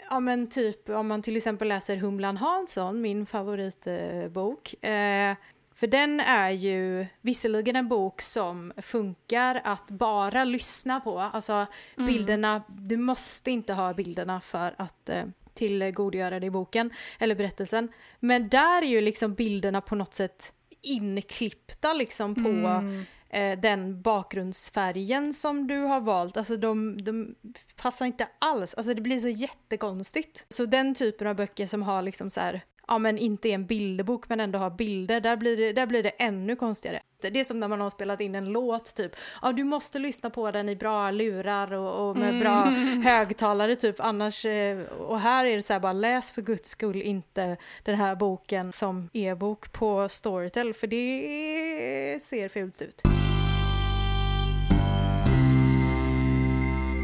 ja 0.09 0.19
men 0.19 0.49
typ 0.49 0.89
om 0.89 1.07
man 1.07 1.21
till 1.21 1.37
exempel 1.37 1.67
läser 1.67 1.97
Humlan 1.97 2.37
Hansson, 2.37 3.01
min 3.01 3.25
favoritbok. 3.25 4.83
Eh, 4.83 5.35
för 5.75 5.87
den 5.87 6.19
är 6.19 6.49
ju 6.49 7.05
visserligen 7.21 7.75
en 7.75 7.87
bok 7.87 8.21
som 8.21 8.73
funkar 8.77 9.61
att 9.63 9.91
bara 9.91 10.43
lyssna 10.43 10.99
på, 10.99 11.19
alltså 11.19 11.53
mm. 11.97 12.07
bilderna, 12.07 12.63
du 12.67 12.97
måste 12.97 13.51
inte 13.51 13.73
ha 13.73 13.93
bilderna 13.93 14.41
för 14.41 14.75
att 14.77 15.09
eh, 15.09 15.23
tillgodogöra 15.53 16.39
dig 16.39 16.49
boken 16.49 16.93
eller 17.19 17.35
berättelsen. 17.35 17.89
Men 18.19 18.49
där 18.49 18.81
är 18.81 18.87
ju 18.87 19.01
liksom 19.01 19.33
bilderna 19.33 19.81
på 19.81 19.95
något 19.95 20.13
sätt 20.13 20.53
inklippta 20.81 21.93
liksom 21.93 22.35
på 22.35 22.49
mm 22.49 23.05
eh, 23.29 23.59
den 23.59 24.01
bakgrundsfärgen 24.01 25.33
som 25.33 25.67
du 25.67 25.77
har 25.77 26.01
valt, 26.01 26.37
alltså 26.37 26.57
de, 26.57 27.03
de 27.03 27.35
passar 27.75 28.05
inte 28.05 28.27
alls, 28.39 28.73
alltså 28.73 28.93
det 28.93 29.01
blir 29.01 29.19
så 29.19 29.29
jättekonstigt. 29.29 30.45
Så 30.49 30.65
den 30.65 30.95
typen 30.95 31.27
av 31.27 31.35
böcker 31.35 31.65
som 31.65 31.83
har 31.83 32.01
liksom 32.01 32.29
så 32.29 32.41
här, 32.41 32.61
ja 32.87 32.97
men 32.97 33.17
inte 33.17 33.49
är 33.49 33.53
en 33.53 33.65
bilderbok 33.65 34.29
men 34.29 34.39
ändå 34.39 34.59
har 34.59 34.69
bilder, 34.69 35.21
där 35.21 35.37
blir, 35.37 35.57
det, 35.57 35.73
där 35.73 35.85
blir 35.85 36.03
det 36.03 36.09
ännu 36.09 36.55
konstigare. 36.55 36.99
Det 37.21 37.39
är 37.39 37.43
som 37.43 37.59
när 37.59 37.67
man 37.67 37.81
har 37.81 37.89
spelat 37.89 38.21
in 38.21 38.35
en 38.35 38.45
låt 38.45 38.95
typ, 38.95 39.15
ja 39.41 39.51
du 39.51 39.63
måste 39.63 39.99
lyssna 39.99 40.29
på 40.29 40.51
den 40.51 40.69
i 40.69 40.75
bra 40.75 41.11
lurar 41.11 41.73
och, 41.73 42.09
och 42.09 42.17
med 42.17 42.29
mm. 42.29 42.39
bra 42.39 42.63
högtalare 43.11 43.75
typ, 43.75 43.95
annars, 43.99 44.45
eh, 44.45 44.79
och 44.85 45.19
här 45.19 45.45
är 45.45 45.55
det 45.55 45.61
så 45.61 45.73
här 45.73 45.79
bara 45.79 45.93
läs 45.93 46.31
för 46.31 46.41
guds 46.41 46.69
skull 46.69 47.01
inte 47.01 47.57
den 47.83 47.95
här 47.95 48.15
boken 48.15 48.71
som 48.71 49.09
e-bok 49.13 49.71
på 49.71 50.09
Storytel 50.09 50.73
för 50.73 50.87
det 50.87 52.19
ser 52.21 52.49
fult 52.49 52.81
ut. 52.81 53.01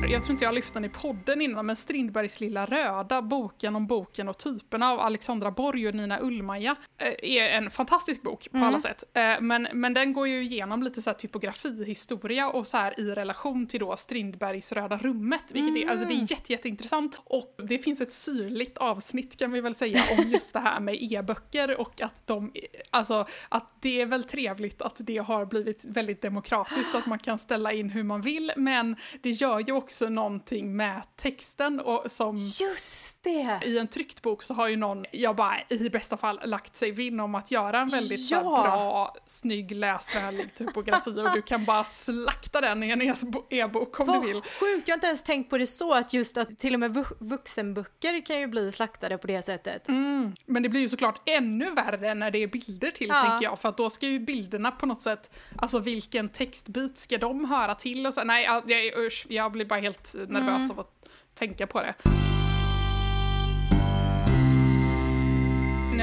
Jag 0.08 0.24
tror 0.24 0.32
inte 0.32 0.44
jag 0.44 0.50
har 0.50 0.56
lyft 0.56 0.74
den 0.74 0.86
i 0.86 0.90
podden 0.90 1.42
innan, 1.42 1.66
men 1.66 1.76
Strindbergs 1.76 2.40
Lilla 2.40 2.66
Röda, 2.66 3.22
boken 3.22 3.76
om 3.76 3.88
boken 3.88 4.28
och 4.28 4.38
typerna 4.38 4.92
av 4.92 5.00
Alexandra 5.00 5.52
Borg 5.52 5.88
och 5.88 5.96
Nina 5.96 6.20
Ullmaja, 6.22 6.76
eh, 6.98 7.32
är 7.38 7.50
en 7.50 7.72
fantastisk 7.72 8.22
bok 8.22 8.48
på 8.52 8.58
mm. 8.58 8.70
alla 8.70 8.80
sätt. 8.80 9.04
Eh, 9.14 9.42
men, 9.42 9.68
men 9.74 9.94
den 9.94 10.14
går 10.14 10.28
ju 10.28 10.44
igenom 10.44 10.84
lite 10.84 11.02
så 11.02 11.10
här 11.10 11.18
typografihistoria 11.18 12.50
och 12.50 12.68
så 12.68 12.78
här 12.78 13.00
i 13.00 13.04
relation 13.04 13.68
till 13.68 13.80
då 13.80 13.98
Strindbergs 13.98 14.72
Röda 14.72 14.98
rummet, 14.98 15.44
vilket 15.54 15.70
mm. 15.70 15.88
är, 15.88 15.92
alltså 15.92 16.06
det 16.06 16.14
är 16.14 16.16
mm. 16.16 16.26
jätte, 16.26 16.52
jätteintressant. 16.52 17.22
Och 17.24 17.56
det 17.68 17.78
finns 17.78 18.02
ett 18.02 18.12
syrligt 18.12 18.78
avsnitt 18.78 19.40
kan 19.40 19.52
vi 19.52 19.62
väl 19.62 19.76
säga 19.76 20.04
om 20.18 20.32
just 20.32 20.54
det 20.54 20.60
här 20.60 20.80
med 20.80 20.98
e-böcker 21.00 21.80
och 21.80 22.02
att 22.02 22.28
de, 22.28 22.52
alltså 22.90 23.26
att 23.50 23.74
det 23.82 24.02
är 24.02 24.06
väl 24.06 24.24
trevligt 24.24 24.82
att 24.82 25.02
det 25.04 25.18
har 25.18 25.46
blivit 25.46 25.86
väldigt 25.86 26.22
demokratiskt 26.22 26.96
att 26.96 27.06
man 27.06 27.20
kan 27.20 27.40
ställa 27.40 27.74
in 27.74 27.90
hur 27.90 28.04
man 28.04 28.22
vill, 28.22 28.52
men 28.58 28.96
det 29.22 29.30
gör 29.30 29.60
ju 29.60 29.74
också 29.74 29.93
också 29.94 30.10
någonting 30.10 30.76
med 30.76 31.02
texten 31.16 31.80
och 31.80 32.12
som... 32.12 32.38
Just 32.38 33.24
det! 33.24 33.60
I 33.66 33.78
en 33.78 33.88
tryckt 33.88 34.22
bok 34.22 34.44
så 34.44 34.54
har 34.54 34.68
ju 34.68 34.76
någon, 34.76 35.06
jag 35.12 35.36
bara 35.36 35.62
i 35.70 35.90
bästa 35.90 36.18
fall 36.18 36.40
lagt 36.46 36.76
sig 36.76 36.92
vinn 36.92 37.20
om 37.20 37.36
att 37.36 37.52
göra 37.52 37.80
en 37.80 37.90
väldigt 37.90 38.32
ja. 38.32 38.42
bra, 38.42 39.16
snygg, 39.26 39.72
läsvänlig 39.72 40.56
typografi 40.56 41.10
och 41.10 41.34
du 41.34 41.42
kan 41.42 41.66
bara 41.66 41.84
slakta 41.84 42.62
den 42.62 42.84
i 42.84 42.90
en 42.90 43.02
e-bok 43.50 44.00
om 44.00 44.08
Vad 44.08 44.22
du 44.22 44.28
vill. 44.28 44.42
sjukt, 44.42 44.88
jag 44.88 44.94
har 44.94 44.98
inte 44.98 45.08
ens 45.08 45.24
tänkt 45.24 45.50
på 45.50 45.58
det 45.58 45.68
så 45.68 45.94
att 45.94 46.14
just 46.14 46.38
att 46.38 46.60
till 46.60 46.74
och 46.74 46.80
med 46.80 47.06
vuxenböcker 47.20 48.26
kan 48.26 48.40
ju 48.40 48.48
bli 48.48 48.72
slaktade 48.72 49.18
på 49.18 49.28
det 49.28 49.42
sättet. 49.42 49.88
Mm. 49.88 50.34
Men 50.46 50.64
det 50.64 50.70
blir 50.70 50.82
ju 50.82 50.90
såklart 50.90 51.22
ännu 51.26 51.72
värre 51.72 52.14
när 52.14 52.32
det 52.32 52.44
är 52.44 52.48
bilder 52.48 52.92
till 52.92 53.08
ja. 53.08 53.22
tänker 53.22 53.44
jag, 53.46 53.60
för 53.60 53.70
att 53.70 53.78
då 53.78 53.90
ska 53.90 54.08
ju 54.08 54.20
bilderna 54.20 54.72
på 54.72 54.86
något 54.86 55.02
sätt, 55.02 55.36
alltså 55.58 55.80
vilken 55.80 56.30
textbit 56.30 56.98
ska 56.98 57.18
de 57.18 57.46
höra 57.46 57.76
till 57.76 58.06
och 58.06 58.14
så, 58.14 58.24
nej 58.24 58.44
jag, 58.44 58.98
usch, 58.98 59.26
jag 59.30 59.52
blir 59.52 59.66
bara 59.66 59.80
helt 59.84 60.14
nervös 60.14 60.64
mm. 60.64 60.72
av 60.72 60.80
att 60.80 61.10
tänka 61.34 61.68
på 61.68 61.82
det. 61.82 61.94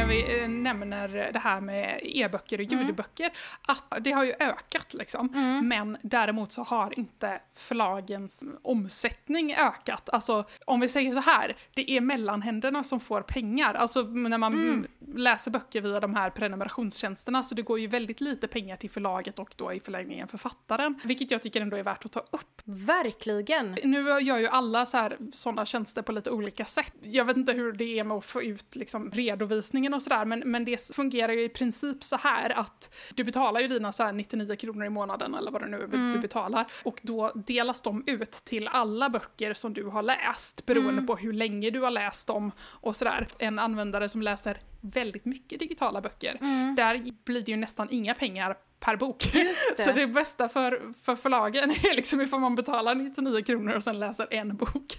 När 0.00 0.06
vi 0.06 0.42
eh, 0.42 0.48
nämner 0.48 1.30
det 1.32 1.38
här 1.38 1.60
med 1.60 2.00
e-böcker 2.02 2.60
och 2.60 2.72
mm. 2.72 2.86
ljudböcker, 2.86 3.24
mm. 3.24 3.34
att 3.62 4.04
det 4.04 4.12
har 4.12 4.24
ju 4.24 4.34
ökat 4.40 4.94
liksom. 4.94 5.28
Mm. 5.34 5.68
Men 5.68 5.98
däremot 6.02 6.52
så 6.52 6.62
har 6.62 6.98
inte 6.98 7.40
förlagens 7.54 8.44
omsättning 8.62 9.54
ökat. 9.54 10.10
Alltså 10.12 10.44
om 10.64 10.80
vi 10.80 10.88
säger 10.88 11.12
så 11.12 11.20
här, 11.20 11.56
det 11.74 11.90
är 11.90 12.00
mellanhänderna 12.00 12.84
som 12.84 13.00
får 13.00 13.22
pengar. 13.22 13.74
Alltså 13.74 14.02
när 14.02 14.38
man 14.38 14.52
mm. 14.52 14.86
läser 15.14 15.50
böcker 15.50 15.80
via 15.80 16.00
de 16.00 16.14
här 16.14 16.30
prenumerationstjänsterna 16.30 17.42
så 17.42 17.54
det 17.54 17.62
går 17.62 17.78
ju 17.78 17.86
väldigt 17.86 18.20
lite 18.20 18.48
pengar 18.48 18.76
till 18.76 18.90
förlaget 18.90 19.38
och 19.38 19.54
då 19.56 19.72
i 19.72 19.80
förlängningen 19.80 20.28
författaren. 20.28 21.00
Vilket 21.04 21.30
jag 21.30 21.42
tycker 21.42 21.60
ändå 21.60 21.76
är 21.76 21.82
värt 21.82 22.04
att 22.04 22.12
ta 22.12 22.20
upp. 22.20 22.62
Verkligen! 22.64 23.78
Nu 23.84 24.00
gör 24.20 24.38
ju 24.38 24.48
alla 24.48 24.86
sådana 25.32 25.66
tjänster 25.66 26.02
på 26.02 26.12
lite 26.12 26.30
olika 26.30 26.64
sätt. 26.64 26.94
Jag 27.02 27.24
vet 27.24 27.36
inte 27.36 27.52
hur 27.52 27.72
det 27.72 27.98
är 27.98 28.04
med 28.04 28.16
att 28.16 28.24
få 28.24 28.42
ut 28.42 28.76
liksom, 28.76 29.10
redovisningen 29.10 29.89
utgivningen 29.90 29.94
och 29.94 30.02
sådär, 30.02 30.24
men, 30.24 30.40
men 30.40 30.64
det 30.64 30.94
fungerar 30.94 31.32
ju 31.32 31.44
i 31.44 31.48
princip 31.48 32.04
så 32.04 32.16
här 32.16 32.50
att 32.50 32.94
du 33.14 33.24
betalar 33.24 33.60
ju 33.60 33.68
dina 33.68 33.92
så 33.92 34.12
99 34.12 34.56
kronor 34.56 34.86
i 34.86 34.90
månaden 34.90 35.34
eller 35.34 35.50
vad 35.50 35.62
det 35.62 35.68
nu 35.68 35.76
är 35.76 35.84
mm. 35.84 36.12
du 36.12 36.18
betalar 36.20 36.66
och 36.84 37.00
då 37.02 37.32
delas 37.34 37.82
de 37.82 38.04
ut 38.06 38.32
till 38.32 38.68
alla 38.68 39.08
böcker 39.10 39.54
som 39.54 39.74
du 39.74 39.84
har 39.84 40.02
läst 40.02 40.66
beroende 40.66 40.92
mm. 40.92 41.06
på 41.06 41.16
hhur 41.16 41.32
länge 41.32 41.70
du 41.70 41.80
har 41.80 41.90
läst 41.90 42.28
dem 42.28 42.52
och 42.82 42.96
sådär. 42.96 43.28
En 43.38 43.58
användare 43.58 44.08
som 44.08 44.22
läser 44.22 44.58
väldigt 44.80 45.24
mycket 45.24 45.58
digitala 45.58 46.00
böcker, 46.00 46.38
mm. 46.40 46.74
där 46.74 47.12
blir 47.24 47.42
det 47.42 47.50
ju 47.50 47.56
nästan 47.56 47.88
inga 47.90 48.14
pengar 48.14 48.56
per 48.80 48.96
bok. 48.96 49.30
Det. 49.32 49.82
Så 49.82 49.92
det 49.92 50.06
bästa 50.06 50.48
för, 50.48 50.92
för 51.02 51.16
förlagen 51.16 51.70
är 51.84 51.96
liksom 51.96 52.20
ifall 52.20 52.40
man 52.40 52.54
betalar 52.54 52.94
99 52.94 53.42
kronor 53.42 53.74
och 53.74 53.82
sen 53.82 53.98
läser 53.98 54.26
en 54.30 54.56
bok. 54.56 54.98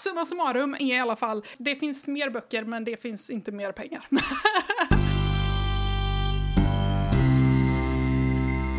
Summa 0.00 0.24
summarum 0.24 0.74
är 0.74 0.96
i 0.96 0.98
alla 0.98 1.16
fall, 1.16 1.44
det 1.58 1.76
finns 1.76 2.08
mer 2.08 2.30
böcker 2.30 2.64
men 2.64 2.84
det 2.84 3.02
finns 3.02 3.30
inte 3.30 3.52
mer 3.52 3.72
pengar. 3.72 4.06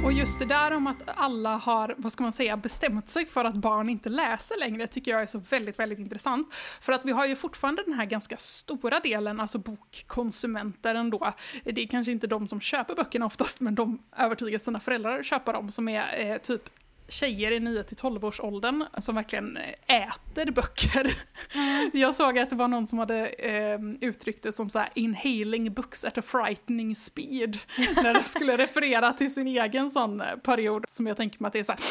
Och 0.05 0.11
just 0.13 0.39
det 0.39 0.45
där 0.45 0.73
om 0.73 0.87
att 0.87 0.97
alla 1.05 1.55
har, 1.55 1.95
vad 1.97 2.11
ska 2.11 2.23
man 2.23 2.31
säga, 2.31 2.57
bestämt 2.57 3.09
sig 3.09 3.25
för 3.25 3.45
att 3.45 3.55
barn 3.55 3.89
inte 3.89 4.09
läser 4.09 4.59
längre 4.59 4.87
tycker 4.87 5.11
jag 5.11 5.21
är 5.21 5.25
så 5.25 5.39
väldigt, 5.39 5.79
väldigt 5.79 5.99
intressant. 5.99 6.53
För 6.81 6.93
att 6.93 7.05
vi 7.05 7.11
har 7.11 7.25
ju 7.25 7.35
fortfarande 7.35 7.83
den 7.83 7.93
här 7.93 8.05
ganska 8.05 8.37
stora 8.37 8.99
delen, 8.99 9.39
alltså 9.39 9.57
bokkonsumenter 9.57 10.95
ändå. 10.95 11.33
Det 11.63 11.81
är 11.81 11.87
kanske 11.87 12.11
inte 12.11 12.27
de 12.27 12.47
som 12.47 12.61
köper 12.61 12.95
böckerna 12.95 13.25
oftast, 13.25 13.59
men 13.59 13.75
de 13.75 13.99
övertygar 14.17 14.59
sina 14.59 14.79
föräldrar 14.79 15.19
att 15.19 15.25
köpa 15.25 15.51
dem, 15.51 15.71
som 15.71 15.89
är 15.89 16.31
eh, 16.31 16.37
typ 16.37 16.69
tjejer 17.11 17.51
i 17.51 17.59
9-12 17.59 18.25
års 18.25 18.39
åldern 18.39 18.85
som 18.97 19.15
verkligen 19.15 19.57
äter 19.87 20.51
böcker. 20.51 21.17
Mm. 21.55 21.91
Jag 21.93 22.15
såg 22.15 22.39
att 22.39 22.49
det 22.49 22.55
var 22.55 22.67
någon 22.67 22.87
som 22.87 22.99
hade 22.99 23.27
eh, 23.27 23.79
uttryckt 24.01 24.43
det 24.43 24.51
som 24.51 24.69
så 24.69 24.79
här, 24.79 24.89
inhaling 24.95 25.73
books 25.73 26.05
at 26.05 26.17
a 26.17 26.21
frightening 26.21 26.95
speed. 26.95 27.57
när 28.03 28.13
det 28.13 28.23
skulle 28.23 28.57
referera 28.57 29.13
till 29.13 29.33
sin 29.33 29.47
egen 29.47 29.91
sån 29.91 30.23
period 30.43 30.85
som 30.89 31.07
jag 31.07 31.17
tänker 31.17 31.39
mig 31.39 31.47
att 31.47 31.53
det 31.53 31.59
är 31.59 31.63
så 31.63 31.71
här, 31.71 31.81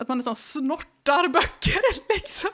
att 0.00 0.08
man 0.08 0.18
nästan 0.18 0.36
snortar 0.36 1.28
böcker 1.28 1.80
liksom. 2.14 2.50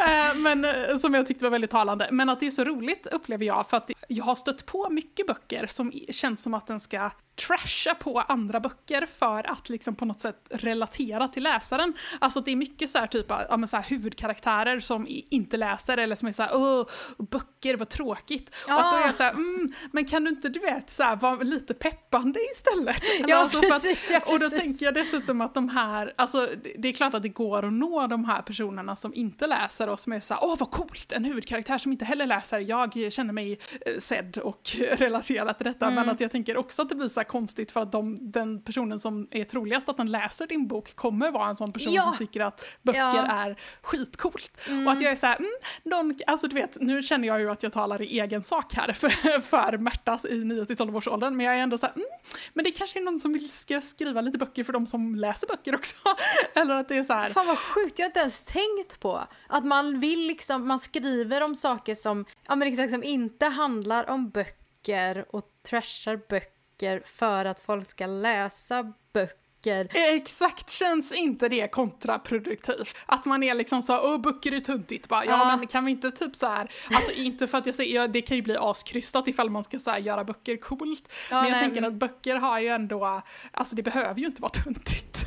Eh, 0.00 0.34
men 0.36 0.64
eh, 0.64 0.96
som 0.96 1.14
jag 1.14 1.26
tyckte 1.26 1.44
var 1.44 1.50
väldigt 1.50 1.70
talande. 1.70 2.08
Men 2.10 2.28
att 2.28 2.40
det 2.40 2.46
är 2.46 2.50
så 2.50 2.64
roligt 2.64 3.06
upplever 3.06 3.46
jag 3.46 3.66
för 3.70 3.76
att 3.76 3.90
jag 4.08 4.24
har 4.24 4.34
stött 4.34 4.66
på 4.66 4.90
mycket 4.90 5.26
böcker 5.26 5.66
som 5.66 5.92
känns 6.10 6.42
som 6.42 6.54
att 6.54 6.66
den 6.66 6.80
ska 6.80 7.10
trasha 7.46 7.94
på 7.94 8.20
andra 8.20 8.60
böcker 8.60 9.06
för 9.18 9.50
att 9.50 9.68
liksom 9.68 9.94
på 9.94 10.04
något 10.04 10.20
sätt 10.20 10.48
relatera 10.50 11.28
till 11.28 11.42
läsaren. 11.42 11.92
Alltså 12.18 12.40
det 12.40 12.50
är 12.50 12.56
mycket 12.56 12.90
så 12.90 12.98
här 12.98 13.06
typ 13.06 13.26
ja, 13.28 13.56
men 13.56 13.68
så 13.68 13.76
här 13.76 13.84
huvudkaraktärer 13.84 14.80
som 14.80 15.06
inte 15.08 15.56
läser 15.56 15.98
eller 15.98 16.16
som 16.16 16.28
är 16.28 16.32
så 16.32 16.42
här 16.42 16.50
åh, 16.54 16.86
böcker, 17.18 17.76
vad 17.76 17.88
tråkigt. 17.88 18.56
Ja. 18.68 18.74
Och 18.74 18.80
att 18.80 18.90
då 18.90 18.96
är 18.96 19.06
jag 19.06 19.14
så 19.14 19.22
här, 19.22 19.30
mm, 19.30 19.72
men 19.92 20.04
kan 20.04 20.24
du 20.24 20.30
inte 20.30 20.48
du 20.48 20.60
vet 20.60 20.90
så 20.90 21.02
här, 21.02 21.16
vara 21.16 21.34
lite 21.34 21.74
peppande 21.74 22.40
istället? 22.52 23.02
ja, 23.28 23.36
alltså 23.36 23.60
precis, 23.60 24.10
att, 24.10 24.22
ja, 24.26 24.32
Och 24.32 24.40
då 24.40 24.50
tänker 24.50 24.84
jag 24.84 24.94
dessutom 24.94 25.40
att 25.40 25.54
de 25.54 25.68
här, 25.68 26.14
alltså 26.16 26.48
det 26.78 26.88
är 26.88 26.92
klart 26.92 27.14
att 27.14 27.22
det 27.22 27.28
går 27.28 27.64
att 27.64 27.72
nå 27.72 28.06
de 28.06 28.24
här 28.24 28.42
personerna 28.42 28.96
som 28.96 29.14
inte 29.14 29.46
läser 29.46 29.88
och 29.88 30.00
som 30.00 30.12
är 30.12 30.20
så 30.20 30.34
här, 30.34 30.44
åh 30.44 30.56
vad 30.58 30.70
coolt, 30.70 31.12
en 31.12 31.24
huvudkaraktär 31.24 31.78
som 31.78 31.92
inte 31.92 32.04
heller 32.04 32.26
läser, 32.26 32.58
jag 32.58 33.12
känner 33.12 33.32
mig 33.32 33.58
eh, 33.86 33.98
sedd 33.98 34.38
och 34.38 34.76
relaterad 34.92 35.56
till 35.56 35.66
detta, 35.66 35.86
mm. 35.86 35.94
men 35.94 36.14
att 36.14 36.20
jag 36.20 36.30
tänker 36.30 36.56
också 36.56 36.82
att 36.82 36.88
det 36.88 36.94
blir 36.94 37.08
så 37.08 37.20
här 37.20 37.24
konstigt 37.30 37.70
för 37.70 37.80
att 37.80 37.92
de, 37.92 38.18
den 38.30 38.62
personen 38.62 39.00
som 39.00 39.28
är 39.30 39.44
troligast 39.44 39.88
att 39.88 39.96
den 39.96 40.10
läser 40.10 40.46
din 40.46 40.68
bok 40.68 40.96
kommer 40.96 41.30
vara 41.30 41.48
en 41.48 41.56
sån 41.56 41.72
person 41.72 41.92
ja. 41.92 42.02
som 42.02 42.16
tycker 42.16 42.40
att 42.40 42.64
böcker 42.82 42.98
ja. 42.98 43.26
är 43.26 43.56
skitcoolt. 43.82 44.68
Mm. 44.68 44.86
Och 44.86 44.92
att 44.92 45.00
jag 45.00 45.12
är 45.12 45.16
såhär, 45.16 45.36
mm, 45.36 45.50
någon, 45.82 46.18
alltså 46.26 46.48
du 46.48 46.54
vet, 46.54 46.80
nu 46.80 47.02
känner 47.02 47.28
jag 47.28 47.40
ju 47.40 47.50
att 47.50 47.62
jag 47.62 47.72
talar 47.72 48.02
i 48.02 48.20
egen 48.20 48.42
sak 48.42 48.74
här 48.74 48.92
för, 48.92 49.40
för 49.40 49.78
Märtas 49.78 50.24
i 50.24 50.42
9-12 50.42 50.96
års 50.96 51.08
åldern, 51.08 51.36
men 51.36 51.46
jag 51.46 51.54
är 51.54 51.58
ändå 51.58 51.78
såhär, 51.78 51.94
mm, 51.94 52.06
men 52.54 52.64
det 52.64 52.70
kanske 52.70 52.98
är 52.98 53.04
någon 53.04 53.20
som 53.20 53.32
vill 53.32 53.50
ska 53.50 53.80
skriva 53.80 54.20
lite 54.20 54.38
böcker 54.38 54.64
för 54.64 54.72
de 54.72 54.86
som 54.86 55.14
läser 55.14 55.46
böcker 55.48 55.74
också. 55.74 55.96
Eller 56.54 56.74
att 56.74 56.88
det 56.88 56.96
är 56.96 57.02
så 57.02 57.12
här. 57.12 57.30
Fan 57.30 57.46
vad 57.46 57.58
sjukt, 57.58 57.98
jag 57.98 58.04
har 58.04 58.08
inte 58.08 58.20
ens 58.20 58.44
tänkt 58.44 59.00
på 59.00 59.20
att 59.48 59.64
man 59.64 60.00
vill 60.00 60.26
liksom, 60.26 60.68
man 60.68 60.78
skriver 60.78 61.42
om 61.42 61.56
saker 61.56 61.94
som, 61.94 62.24
ja 62.48 62.56
men 62.56 62.68
exakt 62.68 62.92
som 62.92 63.04
inte 63.04 63.46
handlar 63.46 64.10
om 64.10 64.30
böcker 64.30 65.24
och 65.30 65.42
trashar 65.62 66.16
böcker 66.28 66.59
böcker 66.80 67.02
för 67.04 67.44
att 67.44 67.60
folk 67.60 67.90
ska 67.90 68.06
läsa 68.06 68.92
böcker. 69.12 69.88
Exakt, 69.94 70.70
känns 70.70 71.12
inte 71.12 71.48
det 71.48 71.68
kontraproduktivt? 71.68 72.96
Att 73.06 73.24
man 73.24 73.42
är 73.42 73.54
liksom 73.54 73.82
så, 73.82 74.14
åh 74.14 74.20
böcker 74.20 74.52
är 74.52 74.60
tuntigt, 74.60 75.08
bara, 75.08 75.24
ja, 75.24 75.30
ja 75.30 75.56
men 75.56 75.66
kan 75.66 75.84
vi 75.84 75.90
inte 75.90 76.10
typ 76.10 76.36
så 76.36 76.46
här, 76.46 76.70
alltså 76.92 77.12
inte 77.12 77.46
för 77.46 77.58
att 77.58 77.66
jag 77.66 77.74
säger, 77.74 77.94
ja, 77.96 78.06
det 78.06 78.22
kan 78.22 78.36
ju 78.36 78.42
bli 78.42 78.56
askrystat 78.56 79.28
ifall 79.28 79.50
man 79.50 79.64
ska 79.64 79.78
så 79.78 79.90
här, 79.90 79.98
göra 79.98 80.24
böcker 80.24 80.56
coolt, 80.56 81.12
ja, 81.30 81.36
men 81.36 81.44
jag 81.44 81.52
nej, 81.52 81.60
tänker 81.60 81.80
men... 81.80 81.90
att 81.90 81.98
böcker 81.98 82.36
har 82.36 82.60
ju 82.60 82.68
ändå, 82.68 83.22
alltså 83.50 83.76
det 83.76 83.82
behöver 83.82 84.20
ju 84.20 84.26
inte 84.26 84.42
vara 84.42 84.52
tuntigt. 84.64 85.26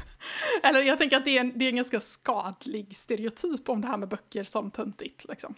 Eller 0.63 0.81
jag 0.81 0.97
tänker 0.97 1.17
att 1.17 1.25
det 1.25 1.37
är, 1.37 1.41
en, 1.41 1.51
det 1.55 1.65
är 1.65 1.69
en 1.69 1.75
ganska 1.75 1.99
skadlig 1.99 2.95
stereotyp 2.95 3.69
om 3.69 3.81
det 3.81 3.87
här 3.87 3.97
med 3.97 4.09
böcker 4.09 4.43
som 4.43 4.71
tuntigt 4.71 5.25
liksom. 5.25 5.55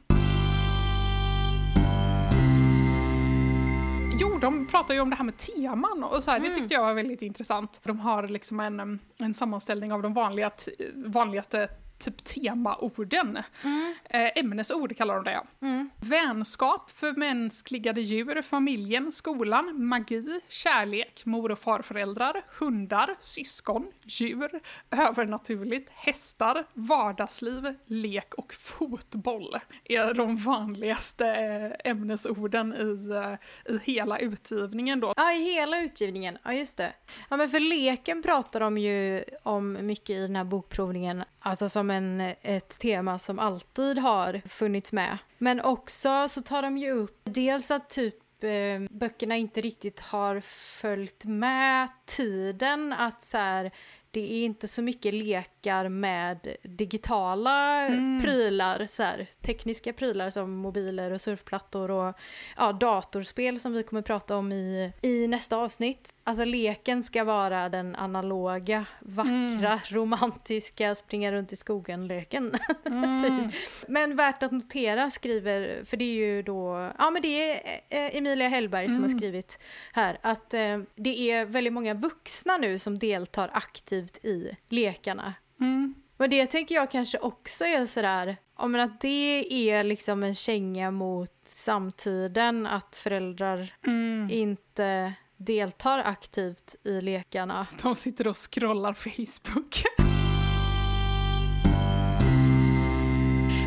Jo, 4.20 4.38
de 4.42 4.68
pratar 4.68 4.94
ju 4.94 5.00
om 5.00 5.10
det 5.10 5.16
här 5.16 5.24
med 5.24 5.38
teman 5.38 6.04
och 6.04 6.24
så 6.24 6.32
här, 6.32 6.38
mm. 6.38 6.50
det 6.50 6.56
tyckte 6.56 6.74
jag 6.74 6.82
var 6.82 6.94
väldigt 6.94 7.22
intressant. 7.22 7.82
De 7.84 8.00
har 8.00 8.28
liksom 8.28 8.60
en, 8.60 9.00
en 9.18 9.34
sammanställning 9.34 9.94
av 9.94 10.02
de 10.02 10.14
vanliga, 10.14 10.52
vanligaste 10.96 11.70
typ 11.98 12.24
temaorden. 12.24 13.40
Mm. 13.64 13.96
Eh, 14.04 14.32
ämnesord 14.36 14.98
kallar 14.98 15.16
de 15.16 15.24
det. 15.24 15.42
Mm. 15.62 15.90
Vänskap, 16.02 16.92
förmänskligade 16.92 18.02
djur, 18.02 18.42
familjen, 18.42 19.12
skolan, 19.12 19.86
magi, 19.86 20.42
kärlek, 20.50 21.26
mor 21.26 21.52
och 21.52 21.60
farföräldrar, 21.60 22.42
hundar, 22.60 23.16
syskon, 23.20 23.92
djur, 24.04 24.60
övernaturligt, 24.92 25.92
hästar, 25.94 26.66
vardagsliv, 26.74 27.76
lek 27.86 28.34
och 28.34 28.54
fotboll 28.54 29.56
är 29.84 30.14
de 30.14 30.36
vanligaste 30.36 31.28
eh, 31.28 31.92
ämnesorden 31.92 32.74
i, 32.74 33.10
eh, 33.14 33.76
i 33.76 33.80
hela 33.84 34.20
utgivningen 34.20 35.00
då. 35.00 35.14
Ja, 35.18 35.34
i 35.34 35.44
hela 35.44 35.82
utgivningen, 35.82 36.38
ja 36.44 36.54
just 36.54 36.78
det. 36.78 36.94
Ja 37.30 37.38
men 37.38 37.50
för 37.50 37.60
leken 37.60 38.24
pratar 38.24 38.60
de 38.60 38.78
ju 38.78 39.24
om 39.44 39.78
mycket 39.88 40.10
i 40.10 40.20
den 40.20 40.36
här 40.36 40.44
bokprovningen, 40.44 41.24
alltså 41.46 41.70
som 41.70 41.90
en, 41.92 42.22
ett 42.42 42.80
tema 42.80 43.20
som 43.20 43.40
alltid 43.40 43.98
har 43.98 44.42
funnits 44.50 44.94
med. 44.94 45.18
Men 45.38 45.62
också 45.62 46.28
så 46.30 46.42
tar 46.42 46.62
de 46.62 46.78
ju 46.78 46.92
upp 46.92 47.22
dels 47.24 47.72
att 47.72 47.90
typ 47.90 48.44
eh, 48.44 48.90
böckerna 48.90 49.36
inte 49.36 49.62
riktigt 49.62 50.00
har 50.00 50.40
följt 50.82 51.26
med 51.26 51.90
tiden. 52.06 52.94
Att 52.94 53.24
så 53.24 53.38
här, 53.38 53.72
det 54.16 54.34
är 54.34 54.46
inte 54.46 54.68
så 54.68 54.82
mycket 54.82 55.14
lekar 55.14 55.90
med 55.90 56.56
digitala 56.64 57.86
mm. 57.88 58.22
prylar, 58.22 58.86
så 58.86 59.04
här, 59.04 59.28
tekniska 59.42 59.94
prylar 59.94 60.30
som 60.30 60.52
mobiler 60.52 61.12
och 61.12 61.22
surfplattor 61.22 61.92
och 61.92 62.16
ja, 62.58 62.74
datorspel 62.74 63.60
som 63.60 63.74
vi 63.74 63.84
kommer 63.84 64.02
prata 64.02 64.38
om 64.38 64.52
i, 64.52 64.94
i 65.02 65.28
nästa 65.28 65.58
avsnitt. 65.58 66.14
Alltså 66.24 66.46
leken 66.46 67.04
ska 67.04 67.24
vara 67.24 67.70
den 67.70 67.96
analoga, 67.96 68.86
vackra, 69.00 69.72
mm. 69.72 69.80
romantiska, 69.90 70.96
springa 70.96 71.32
runt 71.32 71.54
i 71.54 71.56
skogen-leken. 71.56 72.56
Mm. 72.86 73.24
typ. 73.24 73.60
Men 73.88 74.16
värt 74.16 74.44
att 74.44 74.52
notera 74.52 75.10
skriver, 75.10 75.86
för 75.86 75.98
det 75.98 76.06
är 76.06 76.14
ju 76.14 76.42
då, 76.42 76.92
ja 76.98 77.10
men 77.10 77.22
det 77.22 77.52
är 77.52 77.56
eh, 77.90 78.18
Emilia 78.18 78.48
Hellberg 78.48 78.90
som 78.90 78.98
har 78.98 79.10
mm. 79.10 79.20
skrivit 79.20 79.60
här, 79.94 80.18
att 80.22 80.54
eh, 80.54 80.80
det 80.96 81.32
är 81.32 81.46
väldigt 81.46 81.74
många 81.74 81.94
vuxna 81.94 82.58
nu 82.58 82.80
som 82.80 83.00
deltar 83.00 83.50
aktivt 83.54 84.05
i 84.24 84.58
lekarna. 84.70 85.34
Mm. 85.60 85.96
Men 86.18 86.30
det 86.30 86.46
tänker 86.46 86.76
jag 86.76 86.92
kanske 86.92 87.18
också 87.18 87.66
är 87.66 87.86
sådär, 87.86 88.38
om 88.56 88.76
att 88.76 89.02
det 89.02 89.48
är 89.70 89.84
liksom 89.84 90.24
en 90.24 90.36
känga 90.36 90.92
mot 90.92 91.42
samtiden, 91.46 92.68
att 92.68 92.96
föräldrar 92.96 93.76
mm. 93.88 94.30
inte 94.32 95.14
deltar 95.38 96.00
aktivt 96.00 96.76
i 96.84 97.02
lekarna. 97.02 97.68
De 97.82 97.96
sitter 97.96 98.28
och 98.28 98.38
scrollar 98.54 98.94
Facebook. 98.94 99.84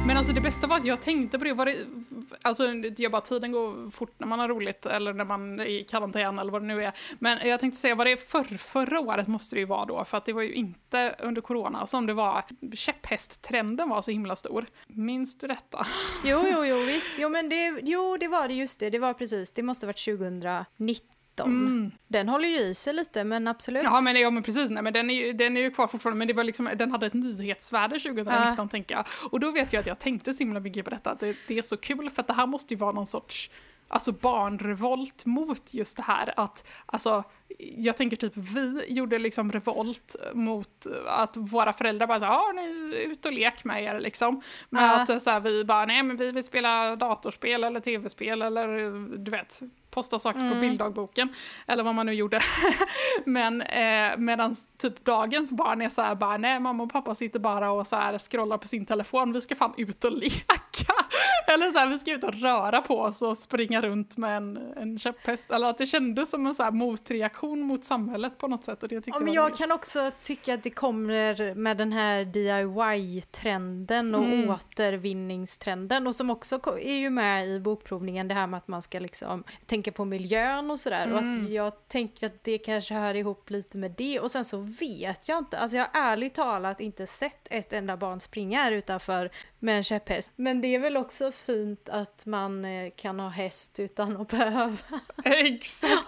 Men 0.09 0.17
alltså 0.17 0.33
det 0.33 0.41
bästa 0.41 0.67
var 0.67 0.77
att 0.77 0.85
jag 0.85 1.01
tänkte 1.01 1.39
på 1.39 1.45
det, 1.45 1.53
var 1.53 1.67
det 1.67 1.87
alltså 2.43 2.73
jag 2.97 3.13
bara 3.13 3.21
tiden 3.21 3.53
går 3.53 3.91
fort 3.91 4.15
när 4.19 4.27
man 4.27 4.39
har 4.39 4.49
roligt 4.49 4.87
eller 4.87 5.13
när 5.13 5.25
man 5.25 5.61
är 5.61 5.65
i 5.65 5.85
karantän 5.85 6.39
eller 6.39 6.53
vad 6.53 6.63
det 6.63 6.67
nu 6.67 6.85
är. 6.85 6.93
Men 7.19 7.49
jag 7.49 7.61
tänkte 7.61 7.81
säga 7.81 7.95
vad 7.95 8.07
det 8.07 8.17
för 8.17 8.45
förra 8.45 9.01
året 9.01 9.27
måste 9.27 9.57
det 9.57 9.61
ju 9.61 9.67
vara 9.67 9.85
då, 9.85 10.05
för 10.05 10.19
att 10.19 10.25
det 10.25 10.33
var 10.33 10.43
ju 10.43 10.53
inte 10.55 11.17
under 11.19 11.41
corona 11.41 11.87
som 11.87 12.07
det 12.07 12.15
var, 12.15 12.45
käpphästtrenden 12.75 13.89
var 13.89 14.03
så 14.03 14.11
himla 14.11 14.37
stor. 14.37 14.67
Minns 14.87 15.39
du 15.39 15.47
detta? 15.47 15.87
Jo, 16.25 16.45
jo, 16.53 16.65
jo, 16.65 16.77
visst. 16.77 17.19
Jo, 17.19 17.29
men 17.29 17.49
det, 17.49 17.81
jo, 17.83 18.17
det 18.21 18.29
var 18.29 18.49
det 18.49 18.55
just 18.55 18.81
det, 18.81 18.91
det 18.91 18.99
var 18.99 19.15
precis, 19.15 19.53
det 19.53 19.63
måste 19.63 19.87
ha 19.87 19.89
varit 19.89 19.99
2019 21.45 21.69
Mm. 21.79 21.93
Den 22.09 22.29
håller 22.29 22.49
ju 22.49 22.59
i 22.59 22.75
sig 22.75 22.95
lite, 22.95 23.25
men 23.25 23.49
absolut. 23.49 23.85
Ja, 23.85 24.01
men, 24.01 24.17
ja, 24.17 24.31
men 24.31 24.43
precis. 24.43 24.71
Nej, 24.71 24.83
men 24.83 24.93
den, 24.93 25.11
är 25.11 25.15
ju, 25.15 25.33
den 25.33 25.57
är 25.57 25.61
ju 25.61 25.71
kvar 25.71 25.87
fortfarande, 25.87 26.19
men 26.19 26.29
det 26.29 26.35
var 26.35 26.45
liksom, 26.45 26.71
den 26.77 26.91
hade 26.91 27.07
ett 27.07 27.15
nyhetsvärde 27.15 27.99
2019, 27.99 28.55
ja. 28.57 28.69
tänker 28.71 28.95
jag. 28.95 29.05
Och 29.31 29.41
då 29.41 29.51
vet 29.51 29.73
jag 29.73 29.81
att 29.81 29.87
jag 29.87 29.99
tänkte 29.99 30.35
så 30.35 30.39
himla 30.39 30.61
mycket 30.61 30.85
på 30.85 30.91
detta, 30.91 31.11
att 31.11 31.21
det, 31.21 31.37
det, 31.47 31.59
är 31.59 31.63
så 31.63 31.77
kul, 31.77 32.11
för 32.11 32.21
att 32.21 32.27
det 32.27 32.35
här 32.35 32.47
måste 32.47 32.75
ju 32.75 32.79
vara 32.79 32.93
någon 32.93 33.07
sorts 33.07 33.51
alltså 33.89 34.13
barnrevolt 34.13 35.27
mot 35.27 35.75
just 35.75 35.97
det 35.97 36.03
här 36.03 36.35
att, 36.37 36.67
alltså 36.87 37.25
jag 37.59 37.97
tänker 37.97 38.17
typ 38.17 38.37
vi 38.37 38.85
gjorde 38.89 39.19
liksom 39.19 39.53
revolt 39.53 40.17
mot 40.35 40.87
att 41.07 41.37
våra 41.37 41.73
föräldrar 41.73 42.07
bara 42.07 42.21
sa 42.21 42.27
ja 42.27 42.53
nu 42.55 42.95
ut 42.95 43.27
och 43.27 43.33
lek 43.33 43.65
med 43.65 43.83
er 43.83 44.01
liksom. 44.01 44.43
Med 44.71 44.85
uh. 44.85 45.01
att 45.01 45.23
så 45.23 45.31
här, 45.31 45.41
vi 45.41 45.65
bara 45.65 45.85
nej 45.85 46.03
men 46.03 46.17
vi 46.17 46.33
vill 46.33 46.45
spela 46.45 46.97
datorspel 46.97 47.65
eller 47.65 47.81
tv-spel 47.81 48.43
eller 48.43 48.69
du 49.19 49.31
vet 49.31 49.61
posta 49.91 50.19
saker 50.19 50.41
mm. 50.41 50.53
på 50.53 50.61
bilddagboken, 50.61 51.29
eller 51.67 51.83
vad 51.85 51.95
man 51.95 52.07
nu 52.07 52.13
gjorde. 52.13 52.43
Men 53.25 53.63
eh, 53.63 54.17
medan 54.19 54.55
typ 54.79 55.05
dagens 55.05 55.53
barn 55.53 55.83
är 55.83 55.89
så 55.89 56.03
här 56.03 56.15
bara, 56.15 56.37
nej 56.37 56.61
mamma 56.61 56.83
och 56.83 56.93
pappa 56.93 57.15
sitter 57.15 57.41
bara 57.41 57.71
och 57.71 57.87
så 57.87 57.97
här 57.97 58.19
scrollar 58.19 58.59
på 58.59 58.69
sin 58.69 58.87
telefon, 58.87 59.33
vi 59.33 59.41
ska 59.41 59.55
fan 59.55 59.75
ut 59.77 60.05
och 60.05 60.13
leka. 60.13 60.95
eller 61.55 61.71
så 61.71 61.79
här, 61.79 61.87
vi 61.87 61.99
ska 61.99 62.13
ut 62.13 62.25
och 62.25 62.35
röra 62.35 62.81
på 62.81 63.01
oss 63.01 63.23
och 63.23 63.37
springa 63.37 63.81
runt 63.81 64.17
med 64.17 64.37
en, 64.37 64.73
en 64.77 64.99
käpphäst. 64.99 65.51
Eller 65.51 65.67
att 65.67 65.79
det 65.79 65.87
kändes 65.87 66.31
som 66.31 66.47
en 66.47 66.55
så 66.55 66.63
här 66.63 66.71
motreaktion 66.71 67.61
mot 67.61 67.85
samhället 67.85 68.39
på 68.39 68.49
något 68.49 68.65
sätt. 68.65 68.83
Och 68.83 68.89
det 68.89 69.07
ja, 69.07 69.19
men 69.21 69.35
jag 69.35 69.57
kan 69.57 69.73
också 69.73 70.11
tycka 70.23 70.55
att 70.55 70.63
det 70.63 70.71
kommer 70.71 71.55
med 71.55 71.77
den 71.77 71.93
här 71.93 72.25
DIY-trenden 72.25 74.15
och 74.15 74.25
mm. 74.25 74.51
återvinningstrenden 74.51 76.07
och 76.07 76.17
som 76.17 76.31
också 76.31 76.79
är 76.81 76.99
ju 76.99 77.11
med 77.11 77.49
i 77.49 77.61
bokprovningen, 77.61 78.29
det 78.29 78.35
här 78.35 78.47
med 78.47 78.59
att 78.59 78.69
man 78.69 78.83
ska 78.83 78.99
liksom 78.99 79.45
tänka 79.67 79.93
på 79.93 80.05
miljön 80.05 80.71
och 80.71 80.81
sådär. 80.81 81.05
Mm. 81.05 81.13
Och 81.13 81.19
att 81.19 81.35
mm. 81.35 81.53
jag 81.53 81.89
tänker 81.89 82.27
att 82.27 82.45
det 82.45 82.59
kanske 82.59 82.95
hör 82.95 83.15
ihop 83.15 83.51
lite 83.51 83.77
med 83.77 83.95
det. 83.97 84.21
Och 84.21 84.31
sen 84.31 84.45
så 84.45 84.59
vet 84.59 85.29
jag 85.29 85.39
inte, 85.39 85.59
alltså 85.59 85.77
jag 85.77 85.87
har 85.93 86.03
ärligt 86.03 86.35
talat 86.35 86.81
inte 86.81 87.07
sett 87.07 87.49
ett 87.51 87.73
enda 87.73 87.97
barn 87.97 88.21
springa 88.21 88.63
här 88.63 88.73
utanför 88.73 89.31
med 89.59 89.77
en 89.77 89.85
käpphäst. 89.85 90.33
Men 90.37 90.61
det 90.61 90.75
är 90.75 90.79
väl 90.79 90.97
också 90.97 91.33
fint 91.33 91.89
att 91.89 92.27
man 92.27 92.65
eh, 92.65 92.91
kan 92.97 93.21
ha 93.21 93.29
häst 93.29 93.79
utan 93.79 94.17
att 94.17 94.29
behöva 94.31 94.77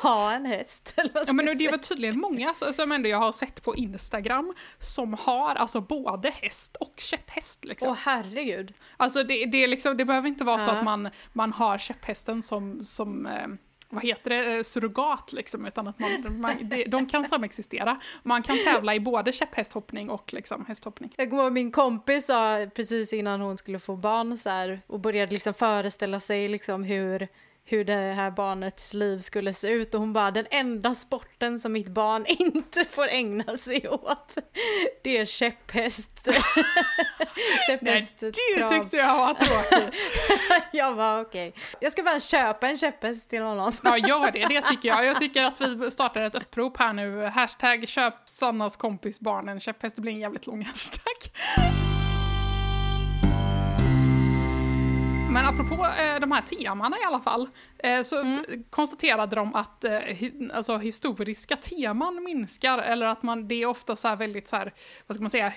ha 0.00 0.32
en 0.32 0.46
häst. 0.46 0.94
ja, 1.26 1.32
men 1.32 1.58
det 1.58 1.70
var 1.70 1.78
tydligen 1.78 2.20
många 2.20 2.54
som 2.54 2.92
ändå 2.92 3.08
jag 3.08 3.18
har 3.18 3.32
sett 3.32 3.62
på 3.62 3.76
Instagram 3.76 4.54
som 4.78 5.14
har 5.14 5.54
alltså 5.54 5.80
både 5.80 6.30
häst 6.30 6.76
och 6.76 6.94
käpphäst. 6.96 7.64
Liksom. 7.64 7.90
Åh 7.90 7.96
herregud. 8.00 8.74
Alltså 8.96 9.22
det, 9.22 9.46
det, 9.46 9.66
liksom, 9.66 9.96
det 9.96 10.04
behöver 10.04 10.28
inte 10.28 10.44
vara 10.44 10.60
ja. 10.60 10.66
så 10.66 10.70
att 10.70 10.84
man, 10.84 11.10
man 11.32 11.52
har 11.52 11.78
käpphästen 11.78 12.42
som, 12.42 12.84
som 12.84 13.26
eh, 13.26 13.46
vad 13.90 14.02
heter 14.02 14.30
det, 14.30 14.56
eh, 14.56 14.62
surrogat 14.62 15.32
liksom, 15.32 15.66
utan 15.66 15.88
att 15.88 15.98
man, 15.98 16.40
man 16.40 16.70
de 16.86 17.06
kan 17.06 17.24
samexistera. 17.24 18.00
Man 18.22 18.42
kan 18.42 18.56
tävla 18.64 18.94
i 18.94 19.00
både 19.00 19.32
käpphästhoppning 19.32 20.10
och 20.10 20.32
liksom 20.32 20.64
hästhoppning. 20.66 21.12
Jag 21.16 21.30
kommer 21.30 21.50
min 21.50 21.72
kompis 21.72 22.26
sa 22.26 22.66
precis 22.74 23.12
innan 23.12 23.40
hon 23.40 23.56
skulle 23.56 23.78
få 23.78 23.96
barn 23.96 24.36
så 24.36 24.50
här, 24.50 24.80
och 24.86 25.00
började 25.00 25.32
liksom 25.32 25.54
föreställa 25.54 26.20
sig 26.20 26.48
liksom 26.48 26.84
hur 26.84 27.28
hur 27.70 27.84
det 27.84 27.92
här 27.92 28.30
barnets 28.30 28.94
liv 28.94 29.18
skulle 29.18 29.52
se 29.52 29.68
ut 29.68 29.94
och 29.94 30.00
hon 30.00 30.12
bara 30.12 30.30
den 30.30 30.46
enda 30.50 30.94
sporten 30.94 31.58
som 31.58 31.72
mitt 31.72 31.88
barn 31.88 32.26
inte 32.28 32.84
får 32.84 33.08
ägna 33.08 33.56
sig 33.56 33.88
åt 33.88 34.36
det 35.02 35.16
är 35.16 35.24
käpphäst. 35.24 36.24
käpphäst 37.66 38.22
Nej, 38.22 38.32
det 38.58 38.68
tyckte 38.68 38.96
jag 38.96 39.16
var 39.16 39.34
tråkigt. 39.34 39.94
jag 40.72 40.94
var 40.94 41.20
okej. 41.20 41.48
Okay. 41.48 41.62
Jag 41.80 41.92
ska 41.92 42.02
bara 42.02 42.20
köpa 42.20 42.68
en 42.68 42.76
käpphäst 42.76 43.30
till 43.30 43.42
honom. 43.42 43.72
ja, 43.82 43.98
gör 43.98 44.30
det. 44.30 44.46
Det 44.46 44.60
tycker 44.60 44.88
jag. 44.88 45.06
Jag 45.06 45.18
tycker 45.18 45.44
att 45.44 45.60
vi 45.60 45.90
startar 45.90 46.22
ett 46.22 46.34
upprop 46.34 46.76
här 46.76 46.92
nu. 46.92 47.24
Hashtag 47.24 47.88
köp 47.88 48.14
Sannas 48.24 48.76
kompis 48.76 49.20
barn 49.20 49.48
en 49.48 49.60
käpphäst. 49.60 49.96
Det 49.96 50.02
blir 50.02 50.12
en 50.12 50.20
jävligt 50.20 50.46
lång 50.46 50.62
hashtag. 50.64 51.30
Men 55.32 55.44
apropå 55.46 55.74
eh, 55.74 56.20
de 56.20 56.32
här 56.32 56.40
temana 56.40 56.96
i 56.98 57.04
alla 57.04 57.20
fall, 57.20 57.48
så 58.04 58.20
mm. 58.20 58.44
konstaterade 58.70 59.36
de 59.36 59.54
att 59.54 59.84
eh, 59.84 59.92
alltså, 60.52 60.76
historiska 60.76 61.56
teman 61.56 62.24
minskar, 62.24 62.78
eller 62.78 63.06
att 63.06 63.22
man, 63.22 63.48
det 63.48 63.54
är 63.54 63.66
ofta 63.66 63.96
så 63.96 64.16
väldigt 64.16 64.48
så 64.48 64.56
här, 64.56 64.72
vad 65.06 65.14
ska 65.14 65.22
man 65.22 65.30
säga, 65.30 65.52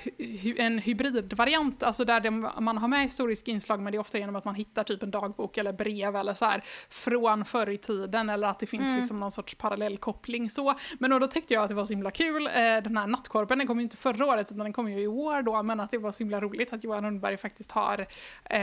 en 0.58 0.80
hybridvariant, 0.80 1.84
alltså 1.84 2.06
där 2.06 2.20
det, 2.20 2.32
man 2.32 2.78
har 2.78 2.88
med 2.88 3.04
historiska 3.04 3.52
inslag, 3.52 3.82
men 3.82 3.92
det 3.92 3.98
är 3.98 4.00
ofta 4.00 4.18
genom 4.18 4.36
att 4.36 4.46
man 4.46 4.56
hittar 4.56 4.84
typ 4.84 5.04
en 5.04 5.12
dagbok 5.12 5.58
eller 5.58 5.74
brev 5.74 6.16
eller 6.16 6.34
så 6.34 6.46
här 6.46 6.64
från 6.90 7.46
förr 7.46 7.70
i 7.70 7.78
tiden, 7.78 8.30
eller 8.30 8.48
att 8.48 8.60
det 8.60 8.66
finns 8.66 8.88
mm. 8.88 9.00
liksom 9.00 9.20
någon 9.20 9.32
sorts 9.32 9.56
parallellkoppling 9.56 10.50
så. 10.50 10.74
Men 11.00 11.12
då, 11.12 11.20
då 11.20 11.28
tyckte 11.28 11.54
jag 11.54 11.64
att 11.64 11.70
det 11.70 11.76
var 11.76 11.86
så 11.86 11.94
himla 11.94 12.12
kul, 12.12 12.48
eh, 12.48 12.54
den 12.54 12.98
här 12.98 13.08
nattkorpen, 13.08 13.58
den 13.58 13.68
kom 13.68 13.78
ju 13.78 13.84
inte 13.84 13.98
förra 13.98 14.26
året, 14.26 14.52
utan 14.52 14.60
den 14.60 14.74
kom 14.74 14.92
ju 14.92 15.00
i 15.00 15.08
år 15.08 15.42
då, 15.42 15.64
men 15.64 15.80
att 15.80 15.92
det 15.92 15.98
var 15.98 16.12
så 16.12 16.24
himla 16.24 16.42
roligt 16.42 16.74
att 16.74 16.84
Johan 16.84 17.06
Rundberg 17.06 17.38
faktiskt 17.38 17.72
har, 17.72 18.00
eh, 18.44 18.60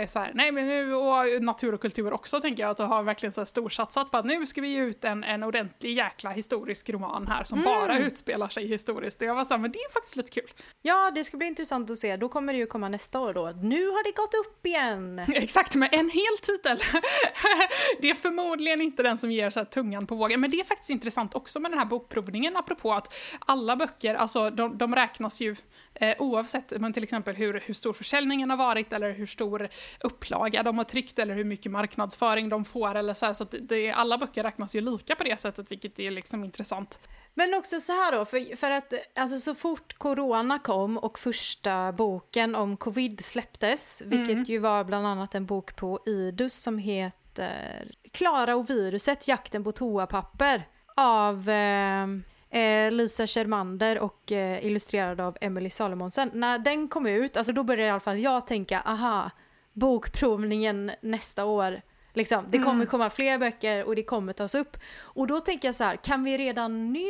är 0.00 0.06
så 0.06 0.18
här, 0.18 0.30
nej 0.34 0.52
men 0.52 0.66
nu, 0.66 0.94
och 0.94 1.42
natur 1.42 1.74
och 1.74 1.80
kultur 1.80 2.12
också 2.12 2.40
tänker 2.40 2.62
jag, 2.62 2.67
att 2.70 2.76
du 2.76 2.82
har 2.82 3.02
verkligen 3.02 3.32
så 3.32 3.40
här 3.40 3.46
storsatsat 3.46 4.10
på 4.10 4.16
att 4.16 4.24
nu 4.24 4.46
ska 4.46 4.60
vi 4.60 4.68
ge 4.68 4.80
ut 4.80 5.04
en, 5.04 5.24
en 5.24 5.42
ordentlig 5.42 5.96
jäkla 5.96 6.30
historisk 6.30 6.90
roman 6.90 7.26
här 7.26 7.44
som 7.44 7.58
mm. 7.58 7.74
bara 7.74 7.98
utspelar 7.98 8.48
sig 8.48 8.66
historiskt. 8.66 9.22
Och 9.22 9.28
jag 9.28 9.34
var 9.34 9.44
såhär, 9.44 9.58
men 9.58 9.72
det 9.72 9.78
är 9.78 9.92
faktiskt 9.92 10.16
lite 10.16 10.30
kul. 10.30 10.50
Ja, 10.82 11.10
det 11.14 11.24
ska 11.24 11.36
bli 11.36 11.46
intressant 11.46 11.90
att 11.90 11.98
se. 11.98 12.16
Då 12.16 12.28
kommer 12.28 12.52
det 12.52 12.58
ju 12.58 12.66
komma 12.66 12.88
nästa 12.88 13.20
år 13.20 13.34
då. 13.34 13.50
Nu 13.62 13.86
har 13.86 14.04
det 14.04 14.16
gått 14.16 14.34
upp 14.34 14.66
igen! 14.66 15.18
Exakt, 15.28 15.74
med 15.74 15.88
en 15.92 16.10
hel 16.10 16.38
titel. 16.42 16.78
det 18.00 18.10
är 18.10 18.14
förmodligen 18.14 18.80
inte 18.80 19.02
den 19.02 19.18
som 19.18 19.30
ger 19.30 19.50
så 19.50 19.64
tungan 19.64 20.06
på 20.06 20.14
vågen, 20.14 20.40
men 20.40 20.50
det 20.50 20.60
är 20.60 20.64
faktiskt 20.64 20.90
intressant 20.90 21.34
också 21.34 21.60
med 21.60 21.70
den 21.70 21.78
här 21.78 21.86
bokprovningen, 21.86 22.56
apropå 22.56 22.92
att 22.92 23.14
alla 23.38 23.76
böcker, 23.76 24.14
alltså 24.14 24.50
de, 24.50 24.78
de 24.78 24.94
räknas 24.94 25.40
ju 25.40 25.56
Eh, 26.00 26.14
oavsett 26.18 26.72
men 26.80 26.92
till 26.92 27.02
exempel 27.02 27.36
hur, 27.36 27.62
hur 27.66 27.74
stor 27.74 27.92
försäljningen 27.92 28.50
har 28.50 28.56
varit 28.56 28.92
eller 28.92 29.12
hur 29.12 29.26
stor 29.26 29.68
upplaga 30.00 30.62
de 30.62 30.78
har 30.78 30.84
tryckt 30.84 31.18
eller 31.18 31.34
hur 31.34 31.44
mycket 31.44 31.72
marknadsföring 31.72 32.48
de 32.48 32.64
får 32.64 32.94
eller 32.94 33.14
så 33.14 33.26
här, 33.26 33.32
så 33.32 33.44
det, 33.44 33.92
alla 33.92 34.18
böcker 34.18 34.42
räknas 34.42 34.74
ju 34.74 34.80
lika 34.80 35.14
på 35.14 35.24
det 35.24 35.40
sättet 35.40 35.70
vilket 35.70 35.98
är 35.98 36.10
liksom 36.10 36.44
intressant. 36.44 37.00
Men 37.34 37.54
också 37.54 37.80
så 37.80 37.92
här 37.92 38.12
då, 38.12 38.24
för, 38.24 38.56
för 38.56 38.70
att 38.70 38.92
alltså, 39.14 39.38
så 39.40 39.54
fort 39.54 39.98
corona 39.98 40.58
kom 40.58 40.98
och 40.98 41.18
första 41.18 41.92
boken 41.92 42.54
om 42.54 42.76
covid 42.76 43.24
släpptes, 43.24 44.02
vilket 44.06 44.34
mm. 44.34 44.44
ju 44.44 44.58
var 44.58 44.84
bland 44.84 45.06
annat 45.06 45.34
en 45.34 45.46
bok 45.46 45.76
på 45.76 46.00
Idus 46.06 46.54
som 46.54 46.78
heter 46.78 47.92
Klara 48.12 48.56
och 48.56 48.70
viruset, 48.70 49.28
jakten 49.28 49.64
på 49.64 49.72
toapapper 49.72 50.62
av 50.96 51.48
eh, 51.48 52.06
Eh, 52.50 52.92
Lisa 52.92 53.26
Schermander 53.26 53.98
och 53.98 54.32
eh, 54.32 54.66
illustrerad 54.66 55.20
av 55.20 55.36
Emily 55.40 55.70
Salomonsen. 55.70 56.30
När 56.34 56.58
den 56.58 56.88
kom 56.88 57.06
ut, 57.06 57.36
alltså 57.36 57.52
då 57.52 57.62
började 57.62 57.86
i 57.86 57.90
alla 57.90 58.00
fall 58.00 58.18
jag 58.18 58.46
tänka, 58.46 58.80
aha, 58.80 59.30
bokprovningen 59.72 60.90
nästa 61.00 61.44
år. 61.44 61.80
Liksom, 62.14 62.44
det 62.48 62.58
kommer 62.58 62.74
mm. 62.74 62.86
komma 62.86 63.10
fler 63.10 63.38
böcker 63.38 63.84
och 63.84 63.96
det 63.96 64.02
kommer 64.02 64.32
tas 64.32 64.54
upp. 64.54 64.76
Och 64.96 65.26
då 65.26 65.40
tänker 65.40 65.68
jag 65.68 65.74
så 65.74 65.84
här, 65.84 65.96
kan 65.96 66.24
vi 66.24 66.38
redan 66.38 66.92
nu 66.92 67.08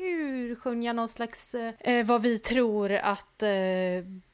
urskönja 0.00 0.92
någon 0.92 1.08
slags, 1.08 1.54
eh, 1.54 2.06
vad 2.06 2.22
vi 2.22 2.38
tror 2.38 2.92
att 2.92 3.42
eh, 3.42 3.50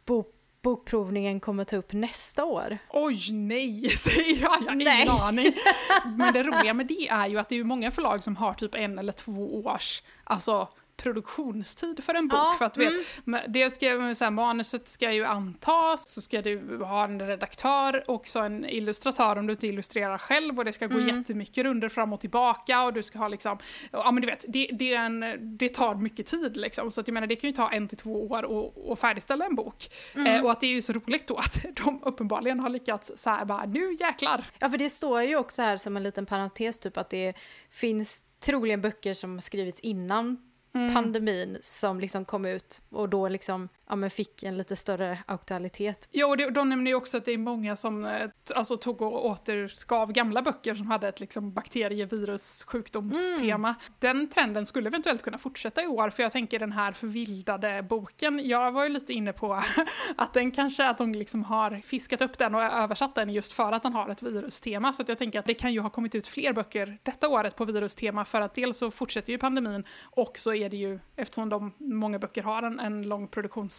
bok 0.04 0.35
bokprovningen 0.66 1.40
kommer 1.40 1.64
ta 1.64 1.76
upp 1.76 1.92
nästa 1.92 2.44
år. 2.44 2.78
Oj 2.88 3.32
nej, 3.32 3.90
säger 3.90 4.42
jag. 4.42 4.62
Jag 4.62 4.68
har 4.68 4.80
ingen 4.80 5.08
aning. 5.08 5.52
Men 6.16 6.32
det 6.32 6.42
roliga 6.42 6.74
med 6.74 6.86
det 6.86 7.08
är 7.08 7.26
ju 7.26 7.38
att 7.38 7.48
det 7.48 7.56
är 7.56 7.64
många 7.64 7.90
förlag 7.90 8.22
som 8.22 8.36
har 8.36 8.52
typ 8.52 8.74
en 8.74 8.98
eller 8.98 9.12
två 9.12 9.64
års, 9.64 10.02
alltså 10.24 10.68
produktionstid 10.96 12.04
för 12.04 12.14
en 12.14 12.28
bok. 12.28 12.38
Ja, 12.38 12.54
för 12.58 12.64
att 12.64 12.76
vet, 12.76 12.92
mm. 13.26 13.40
det 13.48 13.70
ska, 13.70 14.14
så 14.14 14.24
här, 14.24 14.30
manuset 14.30 14.88
ska 14.88 15.12
ju 15.12 15.24
antas, 15.24 16.14
så 16.14 16.20
ska 16.20 16.42
du 16.42 16.78
ha 16.84 17.04
en 17.04 17.26
redaktör 17.26 18.10
och 18.10 18.28
så 18.28 18.42
en 18.42 18.64
illustratör 18.64 19.38
om 19.38 19.46
du 19.46 19.52
inte 19.52 19.66
illustrerar 19.66 20.18
själv 20.18 20.58
och 20.58 20.64
det 20.64 20.72
ska 20.72 20.86
gå 20.86 20.98
mm. 20.98 21.16
jättemycket 21.16 21.64
runder 21.64 21.88
fram 21.88 22.12
och 22.12 22.20
tillbaka 22.20 22.82
och 22.82 22.92
du 22.92 23.02
ska 23.02 23.18
ha 23.18 23.28
liksom, 23.28 23.58
ja 23.90 24.10
men 24.10 24.20
du 24.20 24.26
vet, 24.26 24.44
det, 24.48 24.70
det, 24.72 24.94
en, 24.94 25.24
det 25.40 25.68
tar 25.68 25.94
mycket 25.94 26.26
tid 26.26 26.56
liksom. 26.56 26.90
Så 26.90 27.00
att 27.00 27.08
jag 27.08 27.14
menar 27.14 27.26
det 27.26 27.36
kan 27.36 27.50
ju 27.50 27.56
ta 27.56 27.70
en 27.70 27.88
till 27.88 27.98
två 27.98 28.26
år 28.26 28.42
och, 28.42 28.90
och 28.90 28.98
färdigställa 28.98 29.46
en 29.46 29.54
bok. 29.54 29.88
Mm. 30.14 30.26
Eh, 30.26 30.44
och 30.44 30.50
att 30.50 30.60
det 30.60 30.66
är 30.66 30.72
ju 30.72 30.82
så 30.82 30.92
roligt 30.92 31.26
då 31.26 31.36
att 31.36 31.64
de 31.84 32.02
uppenbarligen 32.02 32.60
har 32.60 32.68
lyckats 32.68 33.12
så 33.16 33.30
här 33.30 33.44
bara, 33.44 33.64
nu 33.64 33.96
jäklar. 34.00 34.44
Ja 34.58 34.70
för 34.70 34.78
det 34.78 34.90
står 34.90 35.22
ju 35.22 35.36
också 35.36 35.62
här 35.62 35.76
som 35.76 35.96
en 35.96 36.02
liten 36.02 36.26
parentes 36.26 36.78
typ 36.78 36.96
att 36.96 37.10
det 37.10 37.34
finns 37.70 38.22
troligen 38.40 38.80
böcker 38.80 39.14
som 39.14 39.40
skrivits 39.40 39.80
innan 39.80 40.45
mm. 40.76 40.94
pandemin 40.94 41.58
som 41.62 42.00
liksom 42.00 42.24
kom 42.24 42.44
ut 42.44 42.82
och 42.90 43.08
då 43.08 43.28
liksom 43.28 43.68
ja, 43.88 43.96
men 43.96 44.10
fick 44.10 44.42
en 44.42 44.56
lite 44.56 44.76
större 44.76 45.18
aktualitet. 45.26 46.08
Ja, 46.10 46.26
och 46.26 46.52
de 46.52 46.68
nämner 46.68 46.90
ju 46.90 46.94
också 46.94 47.16
att 47.16 47.24
det 47.24 47.32
är 47.32 47.38
många 47.38 47.76
som 47.76 48.04
eh, 48.04 48.28
alltså, 48.54 48.76
tog 48.76 49.02
och 49.02 49.26
återskav 49.26 50.12
gamla 50.12 50.42
böcker 50.42 50.74
som 50.74 50.86
hade 50.86 51.08
ett 51.08 51.20
liksom, 51.20 51.52
bakterie, 51.52 52.06
virus, 52.06 52.64
sjukdomstema. 52.64 53.68
Mm. 53.68 53.80
Den 53.98 54.28
trenden 54.28 54.66
skulle 54.66 54.88
eventuellt 54.88 55.22
kunna 55.22 55.38
fortsätta 55.38 55.82
i 55.82 55.86
år, 55.86 56.10
för 56.10 56.22
jag 56.22 56.32
tänker 56.32 56.58
den 56.58 56.72
här 56.72 56.92
förvildade 56.92 57.82
boken, 57.82 58.40
jag 58.48 58.72
var 58.72 58.84
ju 58.84 58.88
lite 58.88 59.12
inne 59.12 59.32
på 59.32 59.54
att 60.16 60.34
den 60.34 60.50
kanske, 60.50 60.88
att 60.88 60.98
de 60.98 61.12
liksom 61.12 61.44
har 61.44 61.80
fiskat 61.80 62.22
upp 62.22 62.38
den 62.38 62.54
och 62.54 62.62
översatt 62.62 63.14
den 63.14 63.30
just 63.30 63.52
för 63.52 63.72
att 63.72 63.82
den 63.82 63.92
har 63.92 64.08
ett 64.08 64.22
virustema, 64.22 64.92
så 64.92 65.02
att 65.02 65.08
jag 65.08 65.18
tänker 65.18 65.38
att 65.38 65.46
det 65.46 65.54
kan 65.54 65.72
ju 65.72 65.80
ha 65.80 65.90
kommit 65.90 66.14
ut 66.14 66.26
fler 66.26 66.52
böcker 66.52 66.98
detta 67.02 67.28
året 67.28 67.56
på 67.56 67.64
virustema, 67.64 68.24
för 68.24 68.40
att 68.40 68.54
dels 68.54 68.78
så 68.78 68.90
fortsätter 68.90 69.32
ju 69.32 69.38
pandemin, 69.38 69.84
och 70.02 70.38
så 70.38 70.54
är 70.54 70.70
det 70.70 70.76
ju, 70.76 70.98
eftersom 71.16 71.48
de, 71.48 71.72
många 71.78 72.18
böcker 72.18 72.42
har 72.42 72.62
en, 72.62 72.80
en 72.80 73.02
lång 73.02 73.28
produktions 73.28 73.75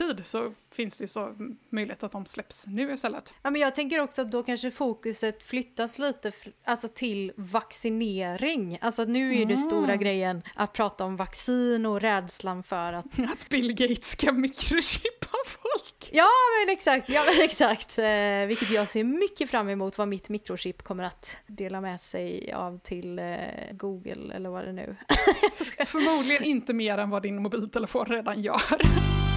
distributionstid 0.00 0.26
så 0.26 0.52
finns 0.72 0.98
det 0.98 1.04
ju 1.04 1.08
så 1.08 1.34
möjlighet 1.70 2.02
att 2.02 2.12
de 2.12 2.26
släpps 2.26 2.66
nu 2.66 2.92
istället. 2.92 3.34
Ja, 3.42 3.50
men 3.50 3.60
jag 3.60 3.74
tänker 3.74 4.00
också 4.00 4.22
att 4.22 4.30
då 4.30 4.42
kanske 4.42 4.70
fokuset 4.70 5.42
flyttas 5.42 5.98
lite 5.98 6.32
alltså 6.64 6.88
till 6.88 7.32
vaccinering. 7.36 8.78
Alltså 8.80 9.04
nu 9.04 9.30
är 9.30 9.36
mm. 9.36 9.48
det 9.48 9.56
stora 9.56 9.96
grejen 9.96 10.42
att 10.54 10.72
prata 10.72 11.04
om 11.04 11.16
vaccin 11.16 11.86
och 11.86 12.00
rädslan 12.00 12.62
för 12.62 12.92
att... 12.92 13.06
Att 13.32 13.48
Bill 13.48 13.74
Gates 13.74 14.10
ska 14.10 14.32
mikrochippa 14.32 15.36
folk! 15.46 16.10
Ja 16.12 16.26
men 16.60 16.72
exakt, 16.72 17.08
ja 17.08 17.22
men 17.26 17.44
exakt. 17.44 17.98
Eh, 17.98 18.46
vilket 18.48 18.70
jag 18.70 18.88
ser 18.88 19.04
mycket 19.04 19.50
fram 19.50 19.68
emot 19.68 19.98
vad 19.98 20.08
mitt 20.08 20.28
mikrochip 20.28 20.82
kommer 20.82 21.04
att 21.04 21.36
dela 21.46 21.80
med 21.80 22.00
sig 22.00 22.52
av 22.52 22.78
till 22.78 23.18
eh, 23.18 23.24
Google 23.72 24.34
eller 24.34 24.50
vad 24.50 24.64
det 24.64 24.72
nu 24.72 24.96
Förmodligen 25.86 26.44
inte 26.44 26.72
mer 26.72 26.98
än 26.98 27.10
vad 27.10 27.22
din 27.22 27.42
mobiltelefon 27.42 28.06
redan 28.06 28.42
gör. 28.42 29.29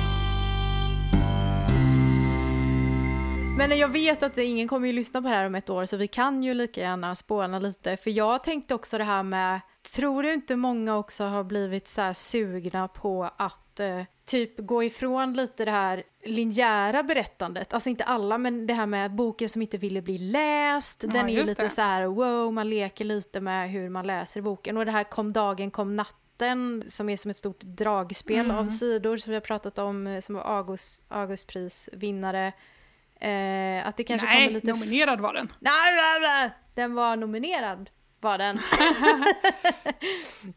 Men 3.57 3.77
jag 3.77 3.87
vet 3.87 4.23
att 4.23 4.37
ingen 4.37 4.67
kommer 4.67 4.87
ju 4.87 4.93
lyssna 4.93 5.21
på 5.21 5.27
det 5.27 5.35
här 5.35 5.45
om 5.45 5.55
ett 5.55 5.69
år 5.69 5.85
så 5.85 5.97
vi 5.97 6.07
kan 6.07 6.43
ju 6.43 6.53
lika 6.53 6.81
gärna 6.81 7.15
spåna 7.15 7.59
lite. 7.59 7.97
För 7.97 8.11
jag 8.11 8.43
tänkte 8.43 8.75
också 8.75 8.97
det 8.97 9.03
här 9.03 9.23
med, 9.23 9.61
tror 9.95 10.23
du 10.23 10.33
inte 10.33 10.55
många 10.55 10.97
också 10.97 11.23
har 11.23 11.43
blivit 11.43 11.87
så 11.87 12.13
sugna 12.13 12.87
på 12.87 13.29
att 13.37 13.79
eh, 13.79 14.01
typ 14.25 14.53
gå 14.57 14.83
ifrån 14.83 15.33
lite 15.33 15.65
det 15.65 15.71
här 15.71 16.03
linjära 16.23 17.03
berättandet, 17.03 17.73
alltså 17.73 17.89
inte 17.89 18.03
alla 18.03 18.37
men 18.37 18.67
det 18.67 18.73
här 18.73 18.85
med 18.85 19.15
boken 19.15 19.49
som 19.49 19.61
inte 19.61 19.77
ville 19.77 20.01
bli 20.01 20.17
läst, 20.17 21.03
ja, 21.03 21.09
den 21.09 21.29
är 21.29 21.43
lite 21.43 21.63
det. 21.63 21.69
så 21.69 21.81
här 21.81 22.05
wow, 22.05 22.53
man 22.53 22.69
leker 22.69 23.05
lite 23.05 23.41
med 23.41 23.71
hur 23.71 23.89
man 23.89 24.07
läser 24.07 24.41
boken 24.41 24.77
och 24.77 24.85
det 24.85 24.91
här 24.91 25.03
kom 25.03 25.33
dagen, 25.33 25.71
kom 25.71 25.95
natten 25.95 26.83
som 26.87 27.09
är 27.09 27.17
som 27.17 27.31
ett 27.31 27.37
stort 27.37 27.61
dragspel 27.61 28.45
mm. 28.45 28.57
av 28.57 28.67
sidor 28.67 29.17
som 29.17 29.29
vi 29.29 29.35
har 29.35 29.41
pratat 29.41 29.79
om 29.79 30.07
eh, 30.07 30.21
som 30.21 30.35
var 30.35 30.41
August, 30.41 31.03
Augustprisvinnare 31.07 32.53
Eh, 33.23 33.87
att 33.87 33.97
det 33.97 34.03
kanske 34.03 34.27
Nej, 34.27 34.47
kommer 34.47 34.53
lite... 34.53 34.71
nominerad 34.71 35.21
var 35.21 35.33
den. 35.33 35.53
Nej, 35.59 36.51
den 36.73 36.93
var 36.93 37.15
nominerad 37.15 37.89
var 38.19 38.37
den. 38.37 38.57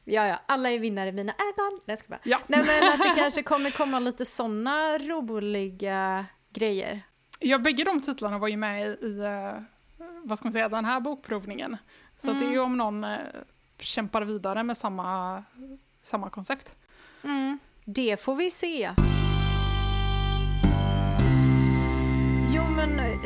ja, 0.04 0.26
ja, 0.26 0.40
alla 0.46 0.70
är 0.70 0.78
vinnare 0.78 1.08
i 1.08 1.12
mina 1.12 1.32
ögon. 1.32 1.80
Nej, 1.84 1.96
ska 1.96 2.08
bara. 2.08 2.20
Ja. 2.24 2.38
Nej, 2.46 2.64
men 2.66 2.92
att 2.92 2.98
det 2.98 3.20
kanske 3.20 3.42
kommer 3.42 3.70
komma 3.70 3.98
lite 3.98 4.24
sådana 4.24 4.98
roliga 4.98 6.26
grejer. 6.52 7.02
Ja, 7.40 7.58
bägge 7.58 7.84
de 7.84 8.00
titlarna 8.00 8.38
var 8.38 8.48
ju 8.48 8.56
med 8.56 8.86
i, 8.86 9.18
eh, 9.18 9.62
vad 10.24 10.38
ska 10.38 10.46
man 10.46 10.52
säga, 10.52 10.68
den 10.68 10.84
här 10.84 11.00
bokprovningen. 11.00 11.76
Så 12.16 12.30
mm. 12.30 12.42
det 12.42 12.48
är 12.48 12.52
ju 12.52 12.58
om 12.58 12.76
någon 12.76 13.04
äh, 13.04 13.18
kämpar 13.78 14.22
vidare 14.22 14.62
med 14.62 14.76
samma, 14.76 15.44
samma 16.02 16.30
koncept. 16.30 16.76
Mm. 17.24 17.58
Det 17.84 18.20
får 18.20 18.34
vi 18.34 18.50
se. 18.50 18.90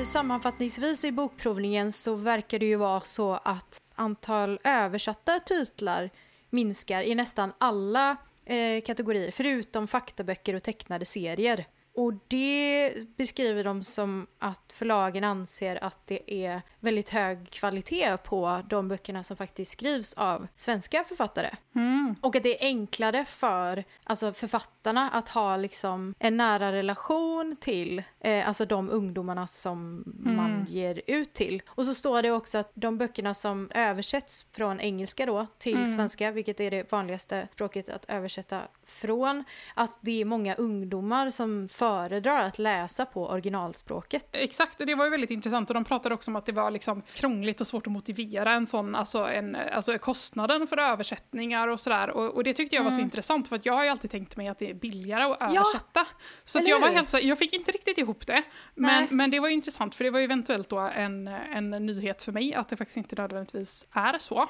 Sammanfattningsvis 0.04 1.04
i 1.04 1.12
bokprovningen 1.12 1.92
så 1.92 2.14
verkar 2.14 2.58
det 2.58 2.66
ju 2.66 2.76
vara 2.76 3.00
så 3.00 3.32
att 3.32 3.82
antal 3.94 4.60
översatta 4.64 5.40
titlar 5.40 6.10
minskar 6.50 7.02
i 7.02 7.14
nästan 7.14 7.52
alla 7.58 8.16
eh, 8.44 8.82
kategorier, 8.82 9.30
förutom 9.30 9.88
faktaböcker 9.88 10.54
och 10.54 10.62
tecknade 10.62 11.04
serier. 11.04 11.66
Och 11.94 12.12
det 12.28 12.94
beskriver 13.16 13.64
de 13.64 13.84
som 13.84 14.26
att 14.38 14.72
förlagen 14.72 15.24
anser 15.24 15.84
att 15.84 16.06
det 16.06 16.44
är 16.44 16.62
väldigt 16.80 17.08
hög 17.08 17.50
kvalitet 17.50 18.16
på 18.16 18.62
de 18.68 18.88
böckerna 18.88 19.24
som 19.24 19.36
faktiskt 19.36 19.72
skrivs 19.72 20.14
av 20.14 20.46
svenska 20.56 21.04
författare. 21.04 21.50
Mm. 21.74 22.14
Och 22.20 22.36
att 22.36 22.42
det 22.42 22.64
är 22.64 22.66
enklare 22.66 23.24
för 23.24 23.84
alltså 24.04 24.32
författarna 24.32 25.10
att 25.10 25.28
ha 25.28 25.56
liksom 25.56 26.14
en 26.18 26.36
nära 26.36 26.72
relation 26.72 27.56
till 27.60 28.02
eh, 28.20 28.48
alltså 28.48 28.66
de 28.66 28.90
ungdomarna 28.90 29.46
som 29.46 30.04
mm. 30.22 30.36
man 30.36 30.66
ger 30.68 31.02
ut 31.06 31.34
till. 31.34 31.62
Och 31.68 31.86
så 31.86 31.94
står 31.94 32.22
det 32.22 32.30
också 32.30 32.58
att 32.58 32.72
de 32.74 32.98
böckerna 32.98 33.34
som 33.34 33.70
översätts 33.74 34.46
från 34.52 34.80
engelska 34.80 35.26
då 35.26 35.46
till 35.58 35.78
mm. 35.78 35.96
svenska, 35.96 36.30
vilket 36.30 36.60
är 36.60 36.70
det 36.70 36.92
vanligaste 36.92 37.48
språket 37.52 37.88
att 37.88 38.04
översätta 38.04 38.60
från, 38.86 39.44
att 39.74 39.98
det 40.00 40.20
är 40.20 40.24
många 40.24 40.54
ungdomar 40.54 41.30
som 41.30 41.68
föredrar 41.68 42.44
att 42.44 42.58
läsa 42.58 43.06
på 43.06 43.26
originalspråket. 43.26 44.36
Exakt, 44.36 44.80
och 44.80 44.86
det 44.86 44.94
var 44.94 45.04
ju 45.04 45.10
väldigt 45.10 45.30
intressant 45.30 45.70
och 45.70 45.74
de 45.74 45.84
pratade 45.84 46.14
också 46.14 46.30
om 46.30 46.36
att 46.36 46.46
det 46.46 46.52
var 46.52 46.70
liksom 46.70 47.02
krångligt 47.02 47.60
och 47.60 47.66
svårt 47.66 47.86
att 47.86 47.92
motivera 47.92 48.52
en 48.52 48.66
sån, 48.66 48.94
alltså, 48.94 49.18
en, 49.18 49.56
alltså 49.72 49.98
kostnaden 49.98 50.66
för 50.66 50.78
översättningar 50.78 51.59
och 51.68 51.80
sådär. 51.80 52.10
Och, 52.10 52.34
och 52.34 52.44
det 52.44 52.52
tyckte 52.52 52.76
jag 52.76 52.84
var 52.84 52.90
så 52.90 52.96
mm. 52.96 53.04
intressant 53.04 53.48
för 53.48 53.56
att 53.56 53.66
jag 53.66 53.72
har 53.72 53.84
ju 53.84 53.90
alltid 53.90 54.10
tänkt 54.10 54.36
mig 54.36 54.48
att 54.48 54.58
det 54.58 54.70
är 54.70 54.74
billigare 54.74 55.22
att 55.22 55.42
översätta. 55.42 55.90
Ja, 55.94 56.06
så 56.44 56.58
att 56.58 56.68
jag 56.68 56.80
var 56.80 56.88
helt 56.88 57.08
så, 57.08 57.18
jag 57.22 57.38
fick 57.38 57.52
inte 57.52 57.72
riktigt 57.72 57.98
ihop 57.98 58.26
det. 58.26 58.42
Men, 58.74 59.06
men 59.10 59.30
det 59.30 59.40
var 59.40 59.48
intressant 59.48 59.94
för 59.94 60.04
det 60.04 60.10
var 60.10 60.18
ju 60.18 60.24
eventuellt 60.24 60.68
då 60.68 60.78
en, 60.78 61.28
en 61.28 61.70
nyhet 61.70 62.22
för 62.22 62.32
mig 62.32 62.54
att 62.54 62.68
det 62.68 62.76
faktiskt 62.76 62.96
inte 62.96 63.16
nödvändigtvis 63.16 63.86
är 63.92 64.18
så. 64.18 64.48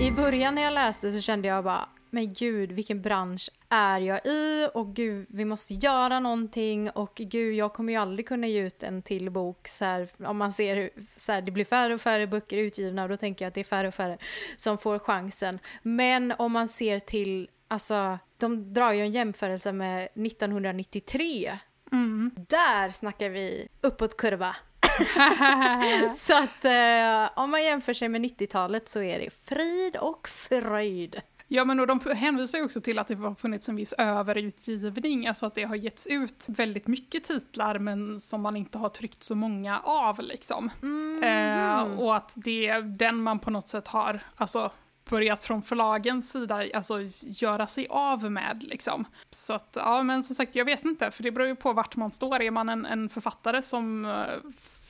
I 0.00 0.10
början 0.10 0.54
när 0.54 0.62
jag 0.62 0.72
läste 0.72 1.10
så 1.10 1.20
kände 1.20 1.48
jag 1.48 1.64
bara, 1.64 1.88
men 2.10 2.32
gud 2.32 2.72
vilken 2.72 3.02
bransch 3.02 3.50
är 3.68 4.00
jag 4.00 4.26
i 4.26 4.68
och 4.74 4.94
gud 4.94 5.26
vi 5.30 5.44
måste 5.44 5.74
göra 5.74 6.20
någonting 6.20 6.90
och 6.90 7.12
gud 7.14 7.54
jag 7.54 7.72
kommer 7.72 7.92
ju 7.92 7.98
aldrig 7.98 8.28
kunna 8.28 8.46
ge 8.46 8.60
ut 8.60 8.82
en 8.82 9.02
till 9.02 9.30
bok 9.30 9.68
så 9.68 9.84
här, 9.84 10.08
om 10.18 10.36
man 10.36 10.52
ser 10.52 10.76
hur 10.76 10.90
så 11.16 11.32
här, 11.32 11.42
det 11.42 11.50
blir 11.50 11.64
färre 11.64 11.94
och 11.94 12.00
färre 12.00 12.26
böcker 12.26 12.56
utgivna 12.56 13.02
och 13.02 13.08
då 13.08 13.16
tänker 13.16 13.44
jag 13.44 13.48
att 13.48 13.54
det 13.54 13.60
är 13.60 13.64
färre 13.64 13.88
och 13.88 13.94
färre 13.94 14.18
som 14.56 14.78
får 14.78 14.98
chansen. 14.98 15.58
Men 15.82 16.34
om 16.38 16.52
man 16.52 16.68
ser 16.68 16.98
till, 16.98 17.48
alltså 17.68 18.18
de 18.38 18.74
drar 18.74 18.92
ju 18.92 19.00
en 19.00 19.10
jämförelse 19.10 19.72
med 19.72 20.04
1993. 20.04 21.58
Mm. 21.92 22.30
Där 22.48 22.90
snackar 22.90 23.30
vi 23.30 23.68
uppåtkurva. 23.80 24.56
så 26.16 26.36
att 26.36 26.64
eh, 26.64 27.38
om 27.38 27.50
man 27.50 27.64
jämför 27.64 27.92
sig 27.92 28.08
med 28.08 28.20
90-talet 28.20 28.88
så 28.88 29.02
är 29.02 29.18
det 29.18 29.30
frid 29.30 29.96
och 29.96 30.28
fröjd. 30.28 31.20
Ja, 31.52 31.64
men 31.64 31.80
och 31.80 31.86
de 31.86 32.00
hänvisar 32.14 32.58
ju 32.58 32.64
också 32.64 32.80
till 32.80 32.98
att 32.98 33.06
det 33.06 33.14
har 33.14 33.34
funnits 33.34 33.68
en 33.68 33.76
viss 33.76 33.92
överutgivning, 33.92 35.26
alltså 35.26 35.46
att 35.46 35.54
det 35.54 35.64
har 35.64 35.76
getts 35.76 36.06
ut 36.06 36.44
väldigt 36.48 36.86
mycket 36.86 37.24
titlar 37.24 37.78
men 37.78 38.20
som 38.20 38.40
man 38.40 38.56
inte 38.56 38.78
har 38.78 38.88
tryckt 38.88 39.22
så 39.22 39.34
många 39.34 39.80
av 39.80 40.20
liksom. 40.20 40.70
Mm. 40.82 41.22
Eh, 41.22 41.98
och 41.98 42.16
att 42.16 42.32
det 42.34 42.66
är 42.66 42.82
den 42.82 43.22
man 43.22 43.38
på 43.38 43.50
något 43.50 43.68
sätt 43.68 43.88
har, 43.88 44.20
alltså 44.36 44.70
börjat 45.08 45.44
från 45.44 45.62
förlagens 45.62 46.30
sida 46.30 46.64
alltså, 46.74 46.94
göra 47.20 47.66
sig 47.66 47.86
av 47.90 48.30
med. 48.30 48.62
Liksom. 48.62 49.04
Så 49.30 49.52
att, 49.52 49.72
ja 49.80 50.02
men 50.02 50.22
som 50.22 50.34
sagt, 50.36 50.54
jag 50.54 50.64
vet 50.64 50.84
inte, 50.84 51.10
för 51.10 51.22
det 51.22 51.30
beror 51.30 51.48
ju 51.48 51.56
på 51.56 51.72
vart 51.72 51.96
man 51.96 52.10
står. 52.10 52.42
Är 52.42 52.50
man 52.50 52.68
en, 52.68 52.86
en 52.86 53.08
författare 53.08 53.62
som 53.62 54.04
uh, 54.04 54.24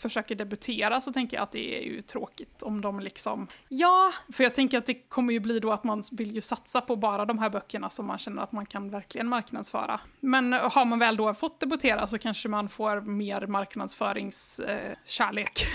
försöker 0.00 0.34
debutera 0.34 1.00
så 1.00 1.12
tänker 1.12 1.36
jag 1.36 1.42
att 1.42 1.52
det 1.52 1.78
är 1.78 1.82
ju 1.82 2.02
tråkigt 2.02 2.62
om 2.62 2.80
de 2.80 3.00
liksom... 3.00 3.46
Ja! 3.68 4.12
För 4.32 4.44
jag 4.44 4.54
tänker 4.54 4.78
att 4.78 4.86
det 4.86 4.94
kommer 4.94 5.32
ju 5.32 5.40
bli 5.40 5.60
då 5.60 5.72
att 5.72 5.84
man 5.84 6.02
vill 6.12 6.34
ju 6.34 6.40
satsa 6.40 6.80
på 6.80 6.96
bara 6.96 7.24
de 7.24 7.38
här 7.38 7.50
böckerna 7.50 7.90
som 7.90 8.06
man 8.06 8.18
känner 8.18 8.42
att 8.42 8.52
man 8.52 8.66
kan 8.66 8.90
verkligen 8.90 9.28
marknadsföra. 9.28 10.00
Men 10.20 10.52
har 10.52 10.84
man 10.84 10.98
väl 10.98 11.16
då 11.16 11.34
fått 11.34 11.60
debutera 11.60 12.06
så 12.06 12.18
kanske 12.18 12.48
man 12.48 12.68
får 12.68 13.00
mer 13.00 13.46
marknadsföringskärlek. 13.46 15.66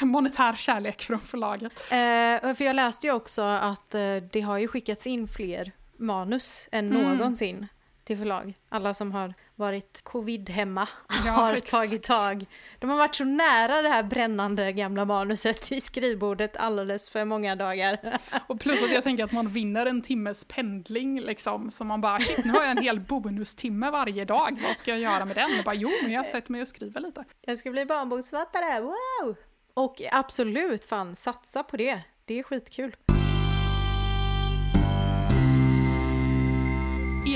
Eh, 0.00 0.04
Monetär 0.04 0.54
kärlek 0.54 1.02
från 1.02 1.20
förlaget. 1.20 1.72
Eh, 1.72 2.54
för 2.54 2.62
jag 2.62 2.76
läste 2.76 3.06
ju 3.06 3.12
också 3.12 3.42
att 3.42 3.94
eh, 3.94 4.16
det 4.32 4.40
har 4.40 4.58
ju 4.58 4.68
skickats 4.68 5.06
in 5.06 5.28
fler 5.28 5.72
manus 5.96 6.68
än 6.72 6.96
mm. 6.96 7.02
någonsin 7.02 7.66
till 8.08 8.18
förlag. 8.18 8.54
Alla 8.68 8.94
som 8.94 9.12
har 9.12 9.34
varit 9.54 10.02
covid 10.02 10.50
hemma 10.50 10.88
ja, 11.08 11.14
har 11.32 11.52
exakt. 11.52 11.70
tagit 11.70 12.02
tag. 12.02 12.46
De 12.78 12.90
har 12.90 12.96
varit 12.96 13.14
så 13.14 13.24
nära 13.24 13.82
det 13.82 13.88
här 13.88 14.02
brännande 14.02 14.72
gamla 14.72 15.04
manuset 15.04 15.72
i 15.72 15.80
skrivbordet 15.80 16.56
alldeles 16.56 17.10
för 17.10 17.24
många 17.24 17.56
dagar. 17.56 18.18
Och 18.46 18.60
plus 18.60 18.82
att 18.82 18.92
jag 18.92 19.04
tänker 19.08 19.24
att 19.24 19.32
man 19.32 19.48
vinner 19.48 19.86
en 19.86 20.02
timmes 20.02 20.44
pendling 20.44 21.20
liksom, 21.20 21.70
så 21.70 21.84
man 21.84 22.00
bara 22.00 22.20
shit 22.20 22.44
nu 22.44 22.52
har 22.52 22.62
jag 22.62 22.70
en 22.70 22.82
hel 22.82 23.00
bonustimme 23.00 23.90
varje 23.90 24.24
dag, 24.24 24.60
vad 24.68 24.76
ska 24.76 24.90
jag 24.90 25.00
göra 25.00 25.24
med 25.24 25.36
den? 25.36 25.58
Och 25.58 25.64
bara 25.64 25.74
jo, 25.74 25.90
men 26.02 26.12
jag 26.12 26.26
sätter 26.26 26.52
mig 26.52 26.62
och 26.62 26.68
skriver 26.68 27.00
lite. 27.00 27.24
Jag 27.40 27.58
ska 27.58 27.70
bli 27.70 27.84
barnboksförfattare, 27.84 28.80
wow! 28.80 29.36
Och 29.74 30.02
absolut, 30.12 30.84
fan 30.84 31.16
satsa 31.16 31.62
på 31.62 31.76
det, 31.76 32.00
det 32.24 32.38
är 32.38 32.42
skitkul. 32.42 32.96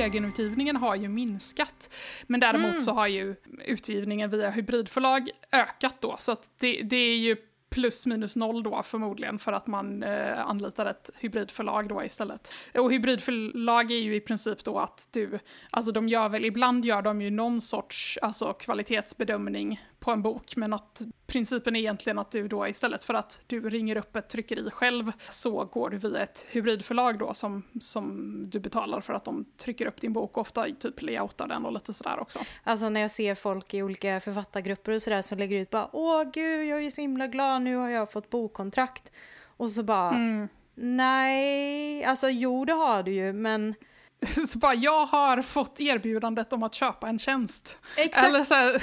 Egenutgivningen 0.01 0.77
har 0.77 0.97
ju 0.97 1.09
minskat. 1.09 1.91
Men 2.27 2.41
däremot 2.41 2.71
mm. 2.71 2.83
så 2.83 2.93
har 2.93 3.07
ju 3.07 3.35
utgivningen 3.65 4.31
via 4.31 4.51
hybridförlag 4.51 5.31
ökat 5.53 5.97
då, 6.01 6.17
så 6.19 6.33
att 6.33 6.51
det, 6.59 6.83
det 6.83 6.97
är 6.97 7.17
ju 7.17 7.37
plus 7.73 8.07
minus 8.07 8.37
noll 8.37 8.63
då 8.63 8.83
förmodligen 8.83 9.39
för 9.39 9.53
att 9.53 9.67
man 9.67 10.03
eh, 10.03 10.47
anlitar 10.47 10.87
ett 10.87 11.11
hybridförlag 11.21 11.89
då 11.89 12.05
istället. 12.05 12.55
Och 12.75 12.93
hybridförlag 12.93 13.91
är 13.91 13.99
ju 13.99 14.15
i 14.15 14.21
princip 14.21 14.65
då 14.65 14.79
att 14.79 15.09
du, 15.11 15.39
alltså 15.71 15.93
de 15.93 16.09
gör 16.09 16.29
väl, 16.29 16.45
ibland 16.45 16.85
gör 16.85 17.03
de 17.03 17.23
ju 17.23 17.31
någon 17.31 17.61
sorts 17.61 18.19
alltså 18.23 18.53
kvalitetsbedömning 18.53 19.81
på 20.03 20.11
en 20.11 20.23
bok, 20.23 20.57
men 20.57 20.73
att 20.73 21.03
principen 21.27 21.77
är 21.77 21.81
egentligen 21.81 22.19
att 22.19 22.31
du 22.31 22.49
då 22.49 22.69
istället 22.69 23.05
för 23.05 23.15
att 23.15 23.41
du 23.47 23.71
ringer 23.71 23.97
upp 23.97 24.17
ett 24.17 24.29
tryckeri 24.29 24.71
själv 24.71 25.13
så 25.29 25.65
går 25.65 25.91
du 25.91 25.99
via 25.99 26.23
ett 26.23 26.47
hybridförlag 26.51 27.19
då 27.19 27.35
som, 27.35 27.63
som 27.81 28.35
du 28.51 28.61
betalar 28.61 29.01
för 29.01 29.13
att 29.13 29.25
de 29.25 29.45
trycker 29.57 29.87
upp 29.87 30.01
din 30.01 30.13
bok, 30.13 30.39
ofta 30.39 30.67
typ 30.79 31.03
layoutar 31.03 31.49
den 31.49 31.65
och 31.65 31.73
lite 31.73 31.93
sådär 31.93 32.21
också. 32.21 32.39
Alltså 32.65 32.89
när 32.89 33.01
jag 33.01 33.11
ser 33.11 33.35
folk 33.35 33.75
i 33.75 33.83
olika 33.83 34.21
författargrupper 34.21 34.93
och 34.93 35.03
sådär 35.03 35.23
som 35.23 35.39
lägger 35.39 35.61
ut 35.61 35.71
bara 35.71 35.89
åh 35.93 36.23
gud 36.33 36.69
jag 36.69 36.85
är 36.85 36.91
så 36.91 37.01
himla 37.01 37.27
glad 37.27 37.63
nu 37.63 37.77
har 37.77 37.89
jag 37.89 38.13
fått 38.13 38.31
bokkontrakt 38.31 39.13
och 39.57 39.71
så 39.71 39.83
bara 39.83 40.11
mm. 40.11 40.49
nej, 40.75 42.05
alltså 42.05 42.29
jo 42.29 42.65
det 42.65 42.73
har 42.73 43.03
du 43.03 43.13
ju 43.13 43.33
men 43.33 43.75
så 44.49 44.59
bara, 44.59 44.75
jag 44.75 45.07
har 45.07 45.43
fått 45.43 45.81
erbjudandet 45.81 46.53
om 46.53 46.63
att 46.63 46.75
köpa 46.75 47.09
en 47.09 47.19
tjänst. 47.19 47.81
Exakt. 47.97 48.27
Eller 48.27 48.45
så 48.45 48.55
här, 48.55 48.83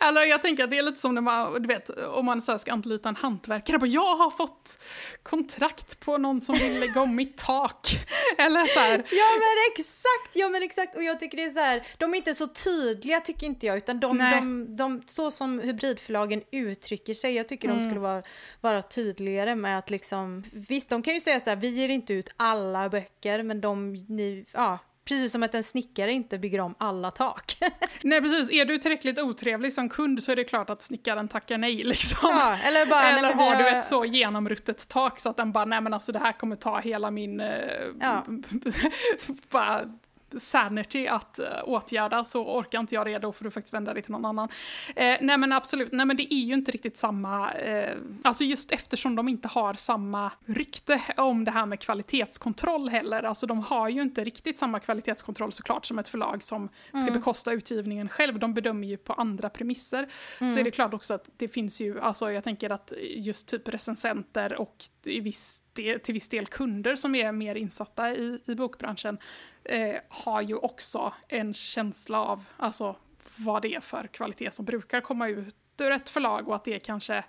eller 0.08 0.22
jag 0.22 0.42
tänker 0.42 0.64
att 0.64 0.70
det 0.70 0.78
är 0.78 0.82
lite 0.82 1.00
som 1.00 1.14
när 1.14 1.22
man, 1.22 1.62
du 1.62 1.68
vet, 1.68 1.90
om 1.90 2.26
man 2.26 2.42
så 2.42 2.58
ska 2.58 2.72
anlita 2.72 3.08
en 3.08 3.16
hantverkare. 3.16 3.78
Bara, 3.78 3.86
jag 3.86 4.16
har 4.16 4.30
fått 4.30 4.78
kontrakt 5.22 6.00
på 6.00 6.18
någon 6.18 6.40
som 6.40 6.54
vill 6.54 6.80
lägga 6.80 7.00
om 7.00 7.14
mitt 7.14 7.36
tak. 7.36 7.88
Eller 8.38 8.66
så 8.66 8.80
här. 8.80 9.04
Ja 9.10 9.26
men 9.32 9.72
exakt, 9.72 10.36
ja 10.36 10.48
men 10.48 10.62
exakt. 10.62 10.96
Och 10.96 11.02
jag 11.02 11.20
tycker 11.20 11.36
det 11.36 11.44
är 11.44 11.50
så 11.50 11.60
här, 11.60 11.86
de 11.98 12.12
är 12.12 12.16
inte 12.16 12.34
så 12.34 12.46
tydliga 12.46 13.20
tycker 13.20 13.46
inte 13.46 13.66
jag, 13.66 13.76
utan 13.76 14.00
de, 14.00 14.18
de, 14.18 14.76
de, 14.76 15.02
så 15.06 15.30
som 15.30 15.58
hybridförlagen 15.58 16.42
uttrycker 16.52 17.14
sig, 17.14 17.34
jag 17.34 17.48
tycker 17.48 17.68
mm. 17.68 17.80
de 17.80 17.84
skulle 17.84 18.00
vara, 18.00 18.22
vara 18.60 18.82
tydligare 18.82 19.54
med 19.54 19.78
att 19.78 19.90
liksom, 19.90 20.44
visst 20.52 20.90
de 20.90 21.02
kan 21.02 21.14
ju 21.14 21.20
säga 21.20 21.40
så 21.40 21.50
här, 21.50 21.56
vi 21.56 21.68
ger 21.68 21.88
inte 21.88 22.12
ut 22.12 22.28
alla 22.36 22.88
böcker, 22.88 23.42
men 23.42 23.60
de 23.60 23.87
ni, 23.92 24.46
ja, 24.52 24.78
Precis 25.08 25.32
som 25.32 25.42
att 25.42 25.54
en 25.54 25.64
snickare 25.64 26.12
inte 26.12 26.38
bygger 26.38 26.60
om 26.60 26.74
alla 26.78 27.10
tak. 27.10 27.58
nej 28.02 28.20
precis, 28.20 28.50
är 28.50 28.64
du 28.64 28.78
tillräckligt 28.78 29.18
otrevlig 29.18 29.72
som 29.72 29.88
kund 29.88 30.22
så 30.22 30.32
är 30.32 30.36
det 30.36 30.44
klart 30.44 30.70
att 30.70 30.82
snickaren 30.82 31.28
tackar 31.28 31.58
nej 31.58 31.84
liksom. 31.84 32.30
Ja, 32.30 32.56
eller 32.64 32.86
bara, 32.86 33.08
eller 33.08 33.34
nej, 33.34 33.48
har 33.48 33.56
du 33.56 33.68
ett 33.68 33.84
så 33.84 34.04
genomruttet 34.04 34.88
tak 34.88 35.20
så 35.20 35.28
att 35.28 35.36
den 35.36 35.52
bara, 35.52 35.64
nej 35.64 35.80
men 35.80 35.94
alltså 35.94 36.12
det 36.12 36.18
här 36.18 36.32
kommer 36.32 36.56
ta 36.56 36.78
hela 36.78 37.10
min... 37.10 37.40
Eh, 37.40 37.48
ja. 38.00 38.24
bara 39.50 39.84
sanity 40.38 41.06
att 41.06 41.40
uh, 41.42 41.46
åtgärda 41.64 42.24
så 42.24 42.58
orkar 42.58 42.80
inte 42.80 42.94
jag 42.94 43.06
det, 43.06 43.18
då 43.18 43.32
får 43.32 43.44
du 43.44 43.50
faktiskt 43.50 43.74
vända 43.74 43.94
dig 43.94 44.02
till 44.02 44.12
någon 44.12 44.24
annan. 44.24 44.48
Eh, 44.96 45.16
nej 45.20 45.38
men 45.38 45.52
absolut, 45.52 45.92
nej 45.92 46.06
men 46.06 46.16
det 46.16 46.34
är 46.34 46.44
ju 46.44 46.54
inte 46.54 46.70
riktigt 46.72 46.96
samma, 46.96 47.52
eh, 47.52 47.96
alltså 48.24 48.44
just 48.44 48.72
eftersom 48.72 49.16
de 49.16 49.28
inte 49.28 49.48
har 49.48 49.74
samma 49.74 50.32
rykte 50.46 51.02
om 51.16 51.44
det 51.44 51.50
här 51.50 51.66
med 51.66 51.80
kvalitetskontroll 51.80 52.88
heller, 52.88 53.22
alltså 53.22 53.46
de 53.46 53.58
har 53.58 53.88
ju 53.88 54.02
inte 54.02 54.24
riktigt 54.24 54.58
samma 54.58 54.80
kvalitetskontroll 54.80 55.52
såklart 55.52 55.86
som 55.86 55.98
ett 55.98 56.08
förlag 56.08 56.42
som 56.42 56.68
ska 56.88 56.98
mm. 56.98 57.14
bekosta 57.14 57.52
utgivningen 57.52 58.08
själv, 58.08 58.38
de 58.38 58.54
bedömer 58.54 58.86
ju 58.86 58.96
på 58.96 59.12
andra 59.12 59.50
premisser. 59.50 60.08
Mm. 60.40 60.54
Så 60.54 60.60
är 60.60 60.64
det 60.64 60.70
klart 60.70 60.94
också 60.94 61.14
att 61.14 61.30
det 61.36 61.48
finns 61.48 61.80
ju, 61.80 62.00
alltså 62.00 62.32
jag 62.32 62.44
tänker 62.44 62.70
att 62.70 62.92
just 63.16 63.48
typ 63.48 63.68
recensenter 63.68 64.54
och 64.54 64.84
i 65.04 65.20
viss 65.20 65.62
del, 65.72 66.00
till 66.00 66.14
viss 66.14 66.28
del 66.28 66.46
kunder 66.46 66.96
som 66.96 67.14
är 67.14 67.32
mer 67.32 67.54
insatta 67.54 68.10
i, 68.10 68.40
i 68.46 68.54
bokbranschen 68.54 69.18
eh, 69.68 69.96
har 70.08 70.42
ju 70.42 70.54
också 70.54 71.12
en 71.28 71.54
känsla 71.54 72.24
av 72.24 72.44
alltså, 72.56 72.96
vad 73.36 73.62
det 73.62 73.74
är 73.74 73.80
för 73.80 74.06
kvalitet 74.06 74.50
som 74.50 74.64
brukar 74.64 75.00
komma 75.00 75.28
ut 75.28 75.56
ur 75.80 75.90
ett 75.90 76.10
förlag 76.10 76.48
och 76.48 76.54
att 76.54 76.64
det 76.64 76.78
kanske 76.78 77.24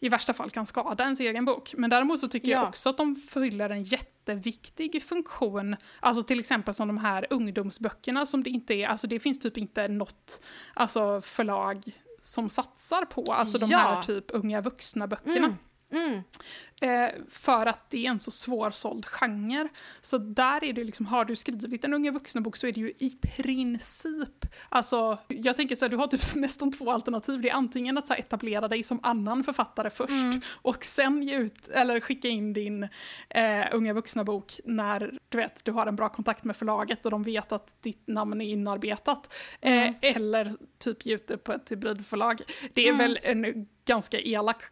i 0.00 0.08
värsta 0.08 0.32
fall 0.34 0.50
kan 0.50 0.66
skada 0.66 1.04
ens 1.04 1.20
egen 1.20 1.44
bok. 1.44 1.74
Men 1.76 1.90
däremot 1.90 2.20
så 2.20 2.28
tycker 2.28 2.48
ja. 2.48 2.58
jag 2.58 2.68
också 2.68 2.88
att 2.88 2.96
de 2.96 3.16
fyller 3.16 3.70
en 3.70 3.82
jätteviktig 3.82 5.02
funktion. 5.02 5.76
Alltså 6.00 6.22
till 6.22 6.40
exempel 6.40 6.74
som 6.74 6.88
de 6.88 6.98
här 6.98 7.26
ungdomsböckerna 7.30 8.26
som 8.26 8.42
det 8.42 8.50
inte 8.50 8.74
är, 8.74 8.86
alltså 8.86 9.06
det 9.06 9.20
finns 9.20 9.38
typ 9.38 9.58
inte 9.58 9.88
något 9.88 10.42
alltså 10.74 11.20
förlag 11.20 11.82
som 12.20 12.50
satsar 12.50 13.04
på, 13.04 13.24
alltså 13.32 13.58
de 13.58 13.66
ja. 13.70 13.78
här 13.78 14.02
typ 14.02 14.24
unga 14.28 14.60
vuxna 14.60 15.06
böckerna. 15.06 15.36
Mm. 15.36 15.56
Mm. 15.92 16.22
Eh, 16.80 17.14
för 17.30 17.66
att 17.66 17.90
det 17.90 18.06
är 18.06 18.10
en 18.10 18.20
så 18.20 18.30
svårsåld 18.30 19.06
genre. 19.06 19.68
Så 20.00 20.18
där 20.18 20.64
är 20.64 20.72
det 20.72 20.84
liksom, 20.84 21.06
har 21.06 21.24
du 21.24 21.36
skrivit 21.36 21.84
en 21.84 21.94
unga 21.94 22.10
vuxna-bok 22.10 22.56
så 22.56 22.66
är 22.66 22.72
det 22.72 22.80
ju 22.80 22.92
i 22.98 23.10
princip, 23.10 24.46
alltså 24.68 25.18
jag 25.28 25.56
tänker 25.56 25.76
så 25.76 25.84
här, 25.84 25.90
du 25.90 25.96
har 25.96 26.06
typ 26.06 26.20
nästan 26.34 26.72
två 26.72 26.90
alternativ. 26.90 27.40
Det 27.40 27.50
är 27.50 27.54
antingen 27.54 27.98
att 27.98 28.06
så 28.06 28.12
här, 28.12 28.20
etablera 28.20 28.68
dig 28.68 28.82
som 28.82 29.00
annan 29.02 29.44
författare 29.44 29.90
först 29.90 30.10
mm. 30.10 30.40
och 30.48 30.84
sen 30.84 31.22
ge 31.22 31.36
ut, 31.36 31.68
eller 31.68 32.00
skicka 32.00 32.28
in 32.28 32.52
din 32.52 32.82
eh, 33.28 33.64
unga 33.72 33.92
vuxna-bok 33.92 34.60
när 34.64 35.18
du 35.28 35.38
vet, 35.38 35.64
du 35.64 35.72
har 35.72 35.86
en 35.86 35.96
bra 35.96 36.08
kontakt 36.08 36.44
med 36.44 36.56
förlaget 36.56 37.04
och 37.04 37.10
de 37.10 37.22
vet 37.22 37.52
att 37.52 37.82
ditt 37.82 38.06
namn 38.06 38.40
är 38.40 38.46
inarbetat. 38.46 39.34
Eh, 39.60 39.72
mm. 39.72 39.94
eller 40.00 40.52
typ 40.78 41.06
ge 41.06 41.14
ut 41.14 41.26
det 41.26 41.38
på 41.38 41.52
ett 41.52 41.72
hybridförlag. 41.72 42.40
Det 42.74 42.88
är 42.88 42.92
mm. 42.92 42.98
väl 42.98 43.18
en 43.22 43.68
ganska 43.84 44.20
elak 44.20 44.62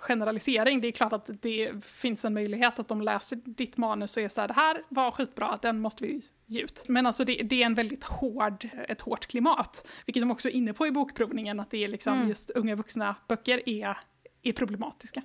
generalisering. 0.00 0.80
Det 0.80 0.88
är 0.88 0.92
klart 0.92 1.12
att 1.12 1.30
det 1.42 1.84
finns 1.84 2.24
en 2.24 2.34
möjlighet 2.34 2.78
att 2.78 2.88
de 2.88 3.00
läser 3.00 3.36
ditt 3.44 3.76
manus 3.76 4.16
och 4.16 4.22
är 4.22 4.28
så 4.28 4.40
här, 4.40 4.48
det 4.48 4.54
här 4.54 4.82
var 4.88 5.10
skitbra, 5.10 5.58
den 5.62 5.80
måste 5.80 6.04
vi 6.04 6.22
ge 6.46 6.60
ut. 6.60 6.84
Men 6.88 7.06
alltså 7.06 7.24
det, 7.24 7.42
det, 7.42 7.62
är 7.62 7.66
en 7.66 7.74
väldigt 7.74 8.04
hård, 8.04 8.68
ett 8.88 9.00
hårt 9.00 9.26
klimat, 9.26 9.88
vilket 10.06 10.22
de 10.22 10.30
också 10.30 10.48
är 10.48 10.52
inne 10.52 10.72
på 10.72 10.86
i 10.86 10.90
bokprovningen, 10.90 11.60
att 11.60 11.70
det 11.70 11.84
är 11.84 11.88
liksom 11.88 12.14
mm. 12.14 12.28
just 12.28 12.50
unga 12.50 12.74
vuxna 12.74 13.14
böcker 13.28 13.68
är, 13.68 13.98
är 14.42 14.52
problematiska. 14.52 15.22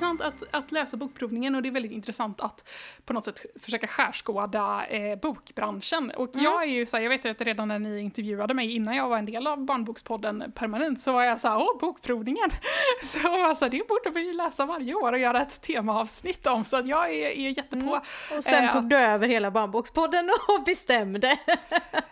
Jätteintressant 0.00 0.20
att, 0.50 0.54
att 0.54 0.72
läsa 0.72 0.96
bokprovningen 0.96 1.54
och 1.54 1.62
det 1.62 1.68
är 1.68 1.72
väldigt 1.72 1.92
intressant 1.92 2.40
att 2.40 2.68
på 3.04 3.12
något 3.12 3.24
sätt 3.24 3.46
försöka 3.60 3.86
skärskåda 3.86 4.86
eh, 4.86 5.18
bokbranschen. 5.18 6.12
Och 6.16 6.34
mm. 6.34 6.44
jag 6.44 6.62
är 6.62 6.66
ju 6.66 6.86
så 6.86 6.96
här, 6.96 7.04
jag 7.04 7.10
vet 7.10 7.24
ju 7.24 7.30
att 7.30 7.40
redan 7.40 7.68
när 7.68 7.78
ni 7.78 8.00
intervjuade 8.00 8.54
mig 8.54 8.76
innan 8.76 8.96
jag 8.96 9.08
var 9.08 9.18
en 9.18 9.26
del 9.26 9.46
av 9.46 9.64
Barnbokspodden 9.64 10.52
permanent 10.54 11.00
så 11.00 11.12
var 11.12 11.24
jag 11.24 11.40
så 11.40 11.48
här, 11.48 11.58
åh, 11.58 11.78
bokprovningen! 11.80 12.50
Så 13.04 13.18
jag 13.22 13.38
var 13.38 13.54
så 13.54 13.64
här, 13.64 13.70
det 13.70 13.88
borde 13.88 14.20
vi 14.20 14.32
läsa 14.32 14.66
varje 14.66 14.94
år 14.94 15.12
och 15.12 15.18
göra 15.18 15.42
ett 15.42 15.62
temaavsnitt 15.62 16.46
om, 16.46 16.64
så 16.64 16.76
att 16.76 16.86
jag 16.86 17.10
är, 17.10 17.26
är 17.26 17.48
jättepå. 17.48 17.76
Mm. 17.76 18.00
Och 18.36 18.44
sen 18.44 18.64
eh, 18.64 18.72
tog 18.72 18.88
du 18.88 18.96
över 18.96 19.28
hela 19.28 19.50
Barnbokspodden 19.50 20.30
och 20.48 20.64
bestämde. 20.64 21.38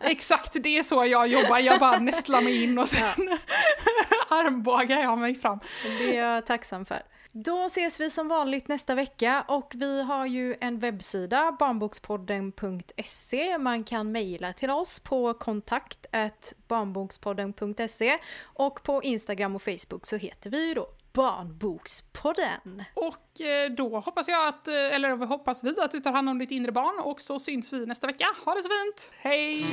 Exakt, 0.00 0.56
det 0.62 0.78
är 0.78 0.82
så 0.82 1.06
jag 1.06 1.28
jobbar, 1.28 1.58
jag 1.58 1.80
bara 1.80 1.98
nästlar 1.98 2.40
mig 2.40 2.64
in 2.64 2.78
och 2.78 2.88
sen 2.88 3.38
ja. 4.28 4.36
armbågar 4.36 5.00
jag 5.00 5.18
mig 5.18 5.34
fram. 5.34 5.60
Det 5.98 6.16
är 6.16 6.34
jag 6.34 6.46
tacksam 6.46 6.84
för. 6.84 7.02
Då 7.44 7.66
ses 7.66 8.00
vi 8.00 8.10
som 8.10 8.28
vanligt 8.28 8.68
nästa 8.68 8.94
vecka 8.94 9.44
och 9.48 9.72
vi 9.76 10.02
har 10.02 10.26
ju 10.26 10.56
en 10.60 10.78
webbsida, 10.78 11.56
barnbokspodden.se. 11.58 13.58
Man 13.58 13.84
kan 13.84 14.12
mejla 14.12 14.52
till 14.52 14.70
oss 14.70 15.00
på 15.00 15.34
kontakt 15.34 16.06
barnbokspodden.se 16.68 18.18
och 18.42 18.82
på 18.82 19.02
Instagram 19.02 19.56
och 19.56 19.62
Facebook 19.62 20.06
så 20.06 20.16
heter 20.16 20.50
vi 20.50 20.68
ju 20.68 20.74
då 20.74 20.88
Barnbokspodden. 21.12 22.84
Och 22.94 23.40
eh, 23.40 23.70
då 23.70 24.00
hoppas 24.00 24.28
jag 24.28 24.48
att, 24.48 24.68
eh, 24.68 24.74
eller 24.74 25.26
hoppas 25.26 25.64
vi 25.64 25.80
att 25.80 25.90
du 25.90 26.00
tar 26.00 26.12
hand 26.12 26.28
om 26.28 26.38
ditt 26.38 26.50
inre 26.50 26.72
barn 26.72 27.00
och 27.04 27.20
så 27.20 27.38
syns 27.38 27.72
vi 27.72 27.86
nästa 27.86 28.06
vecka. 28.06 28.26
Ha 28.44 28.54
det 28.54 28.62
så 28.62 28.68
fint! 28.68 29.12
Hej! 29.18 29.66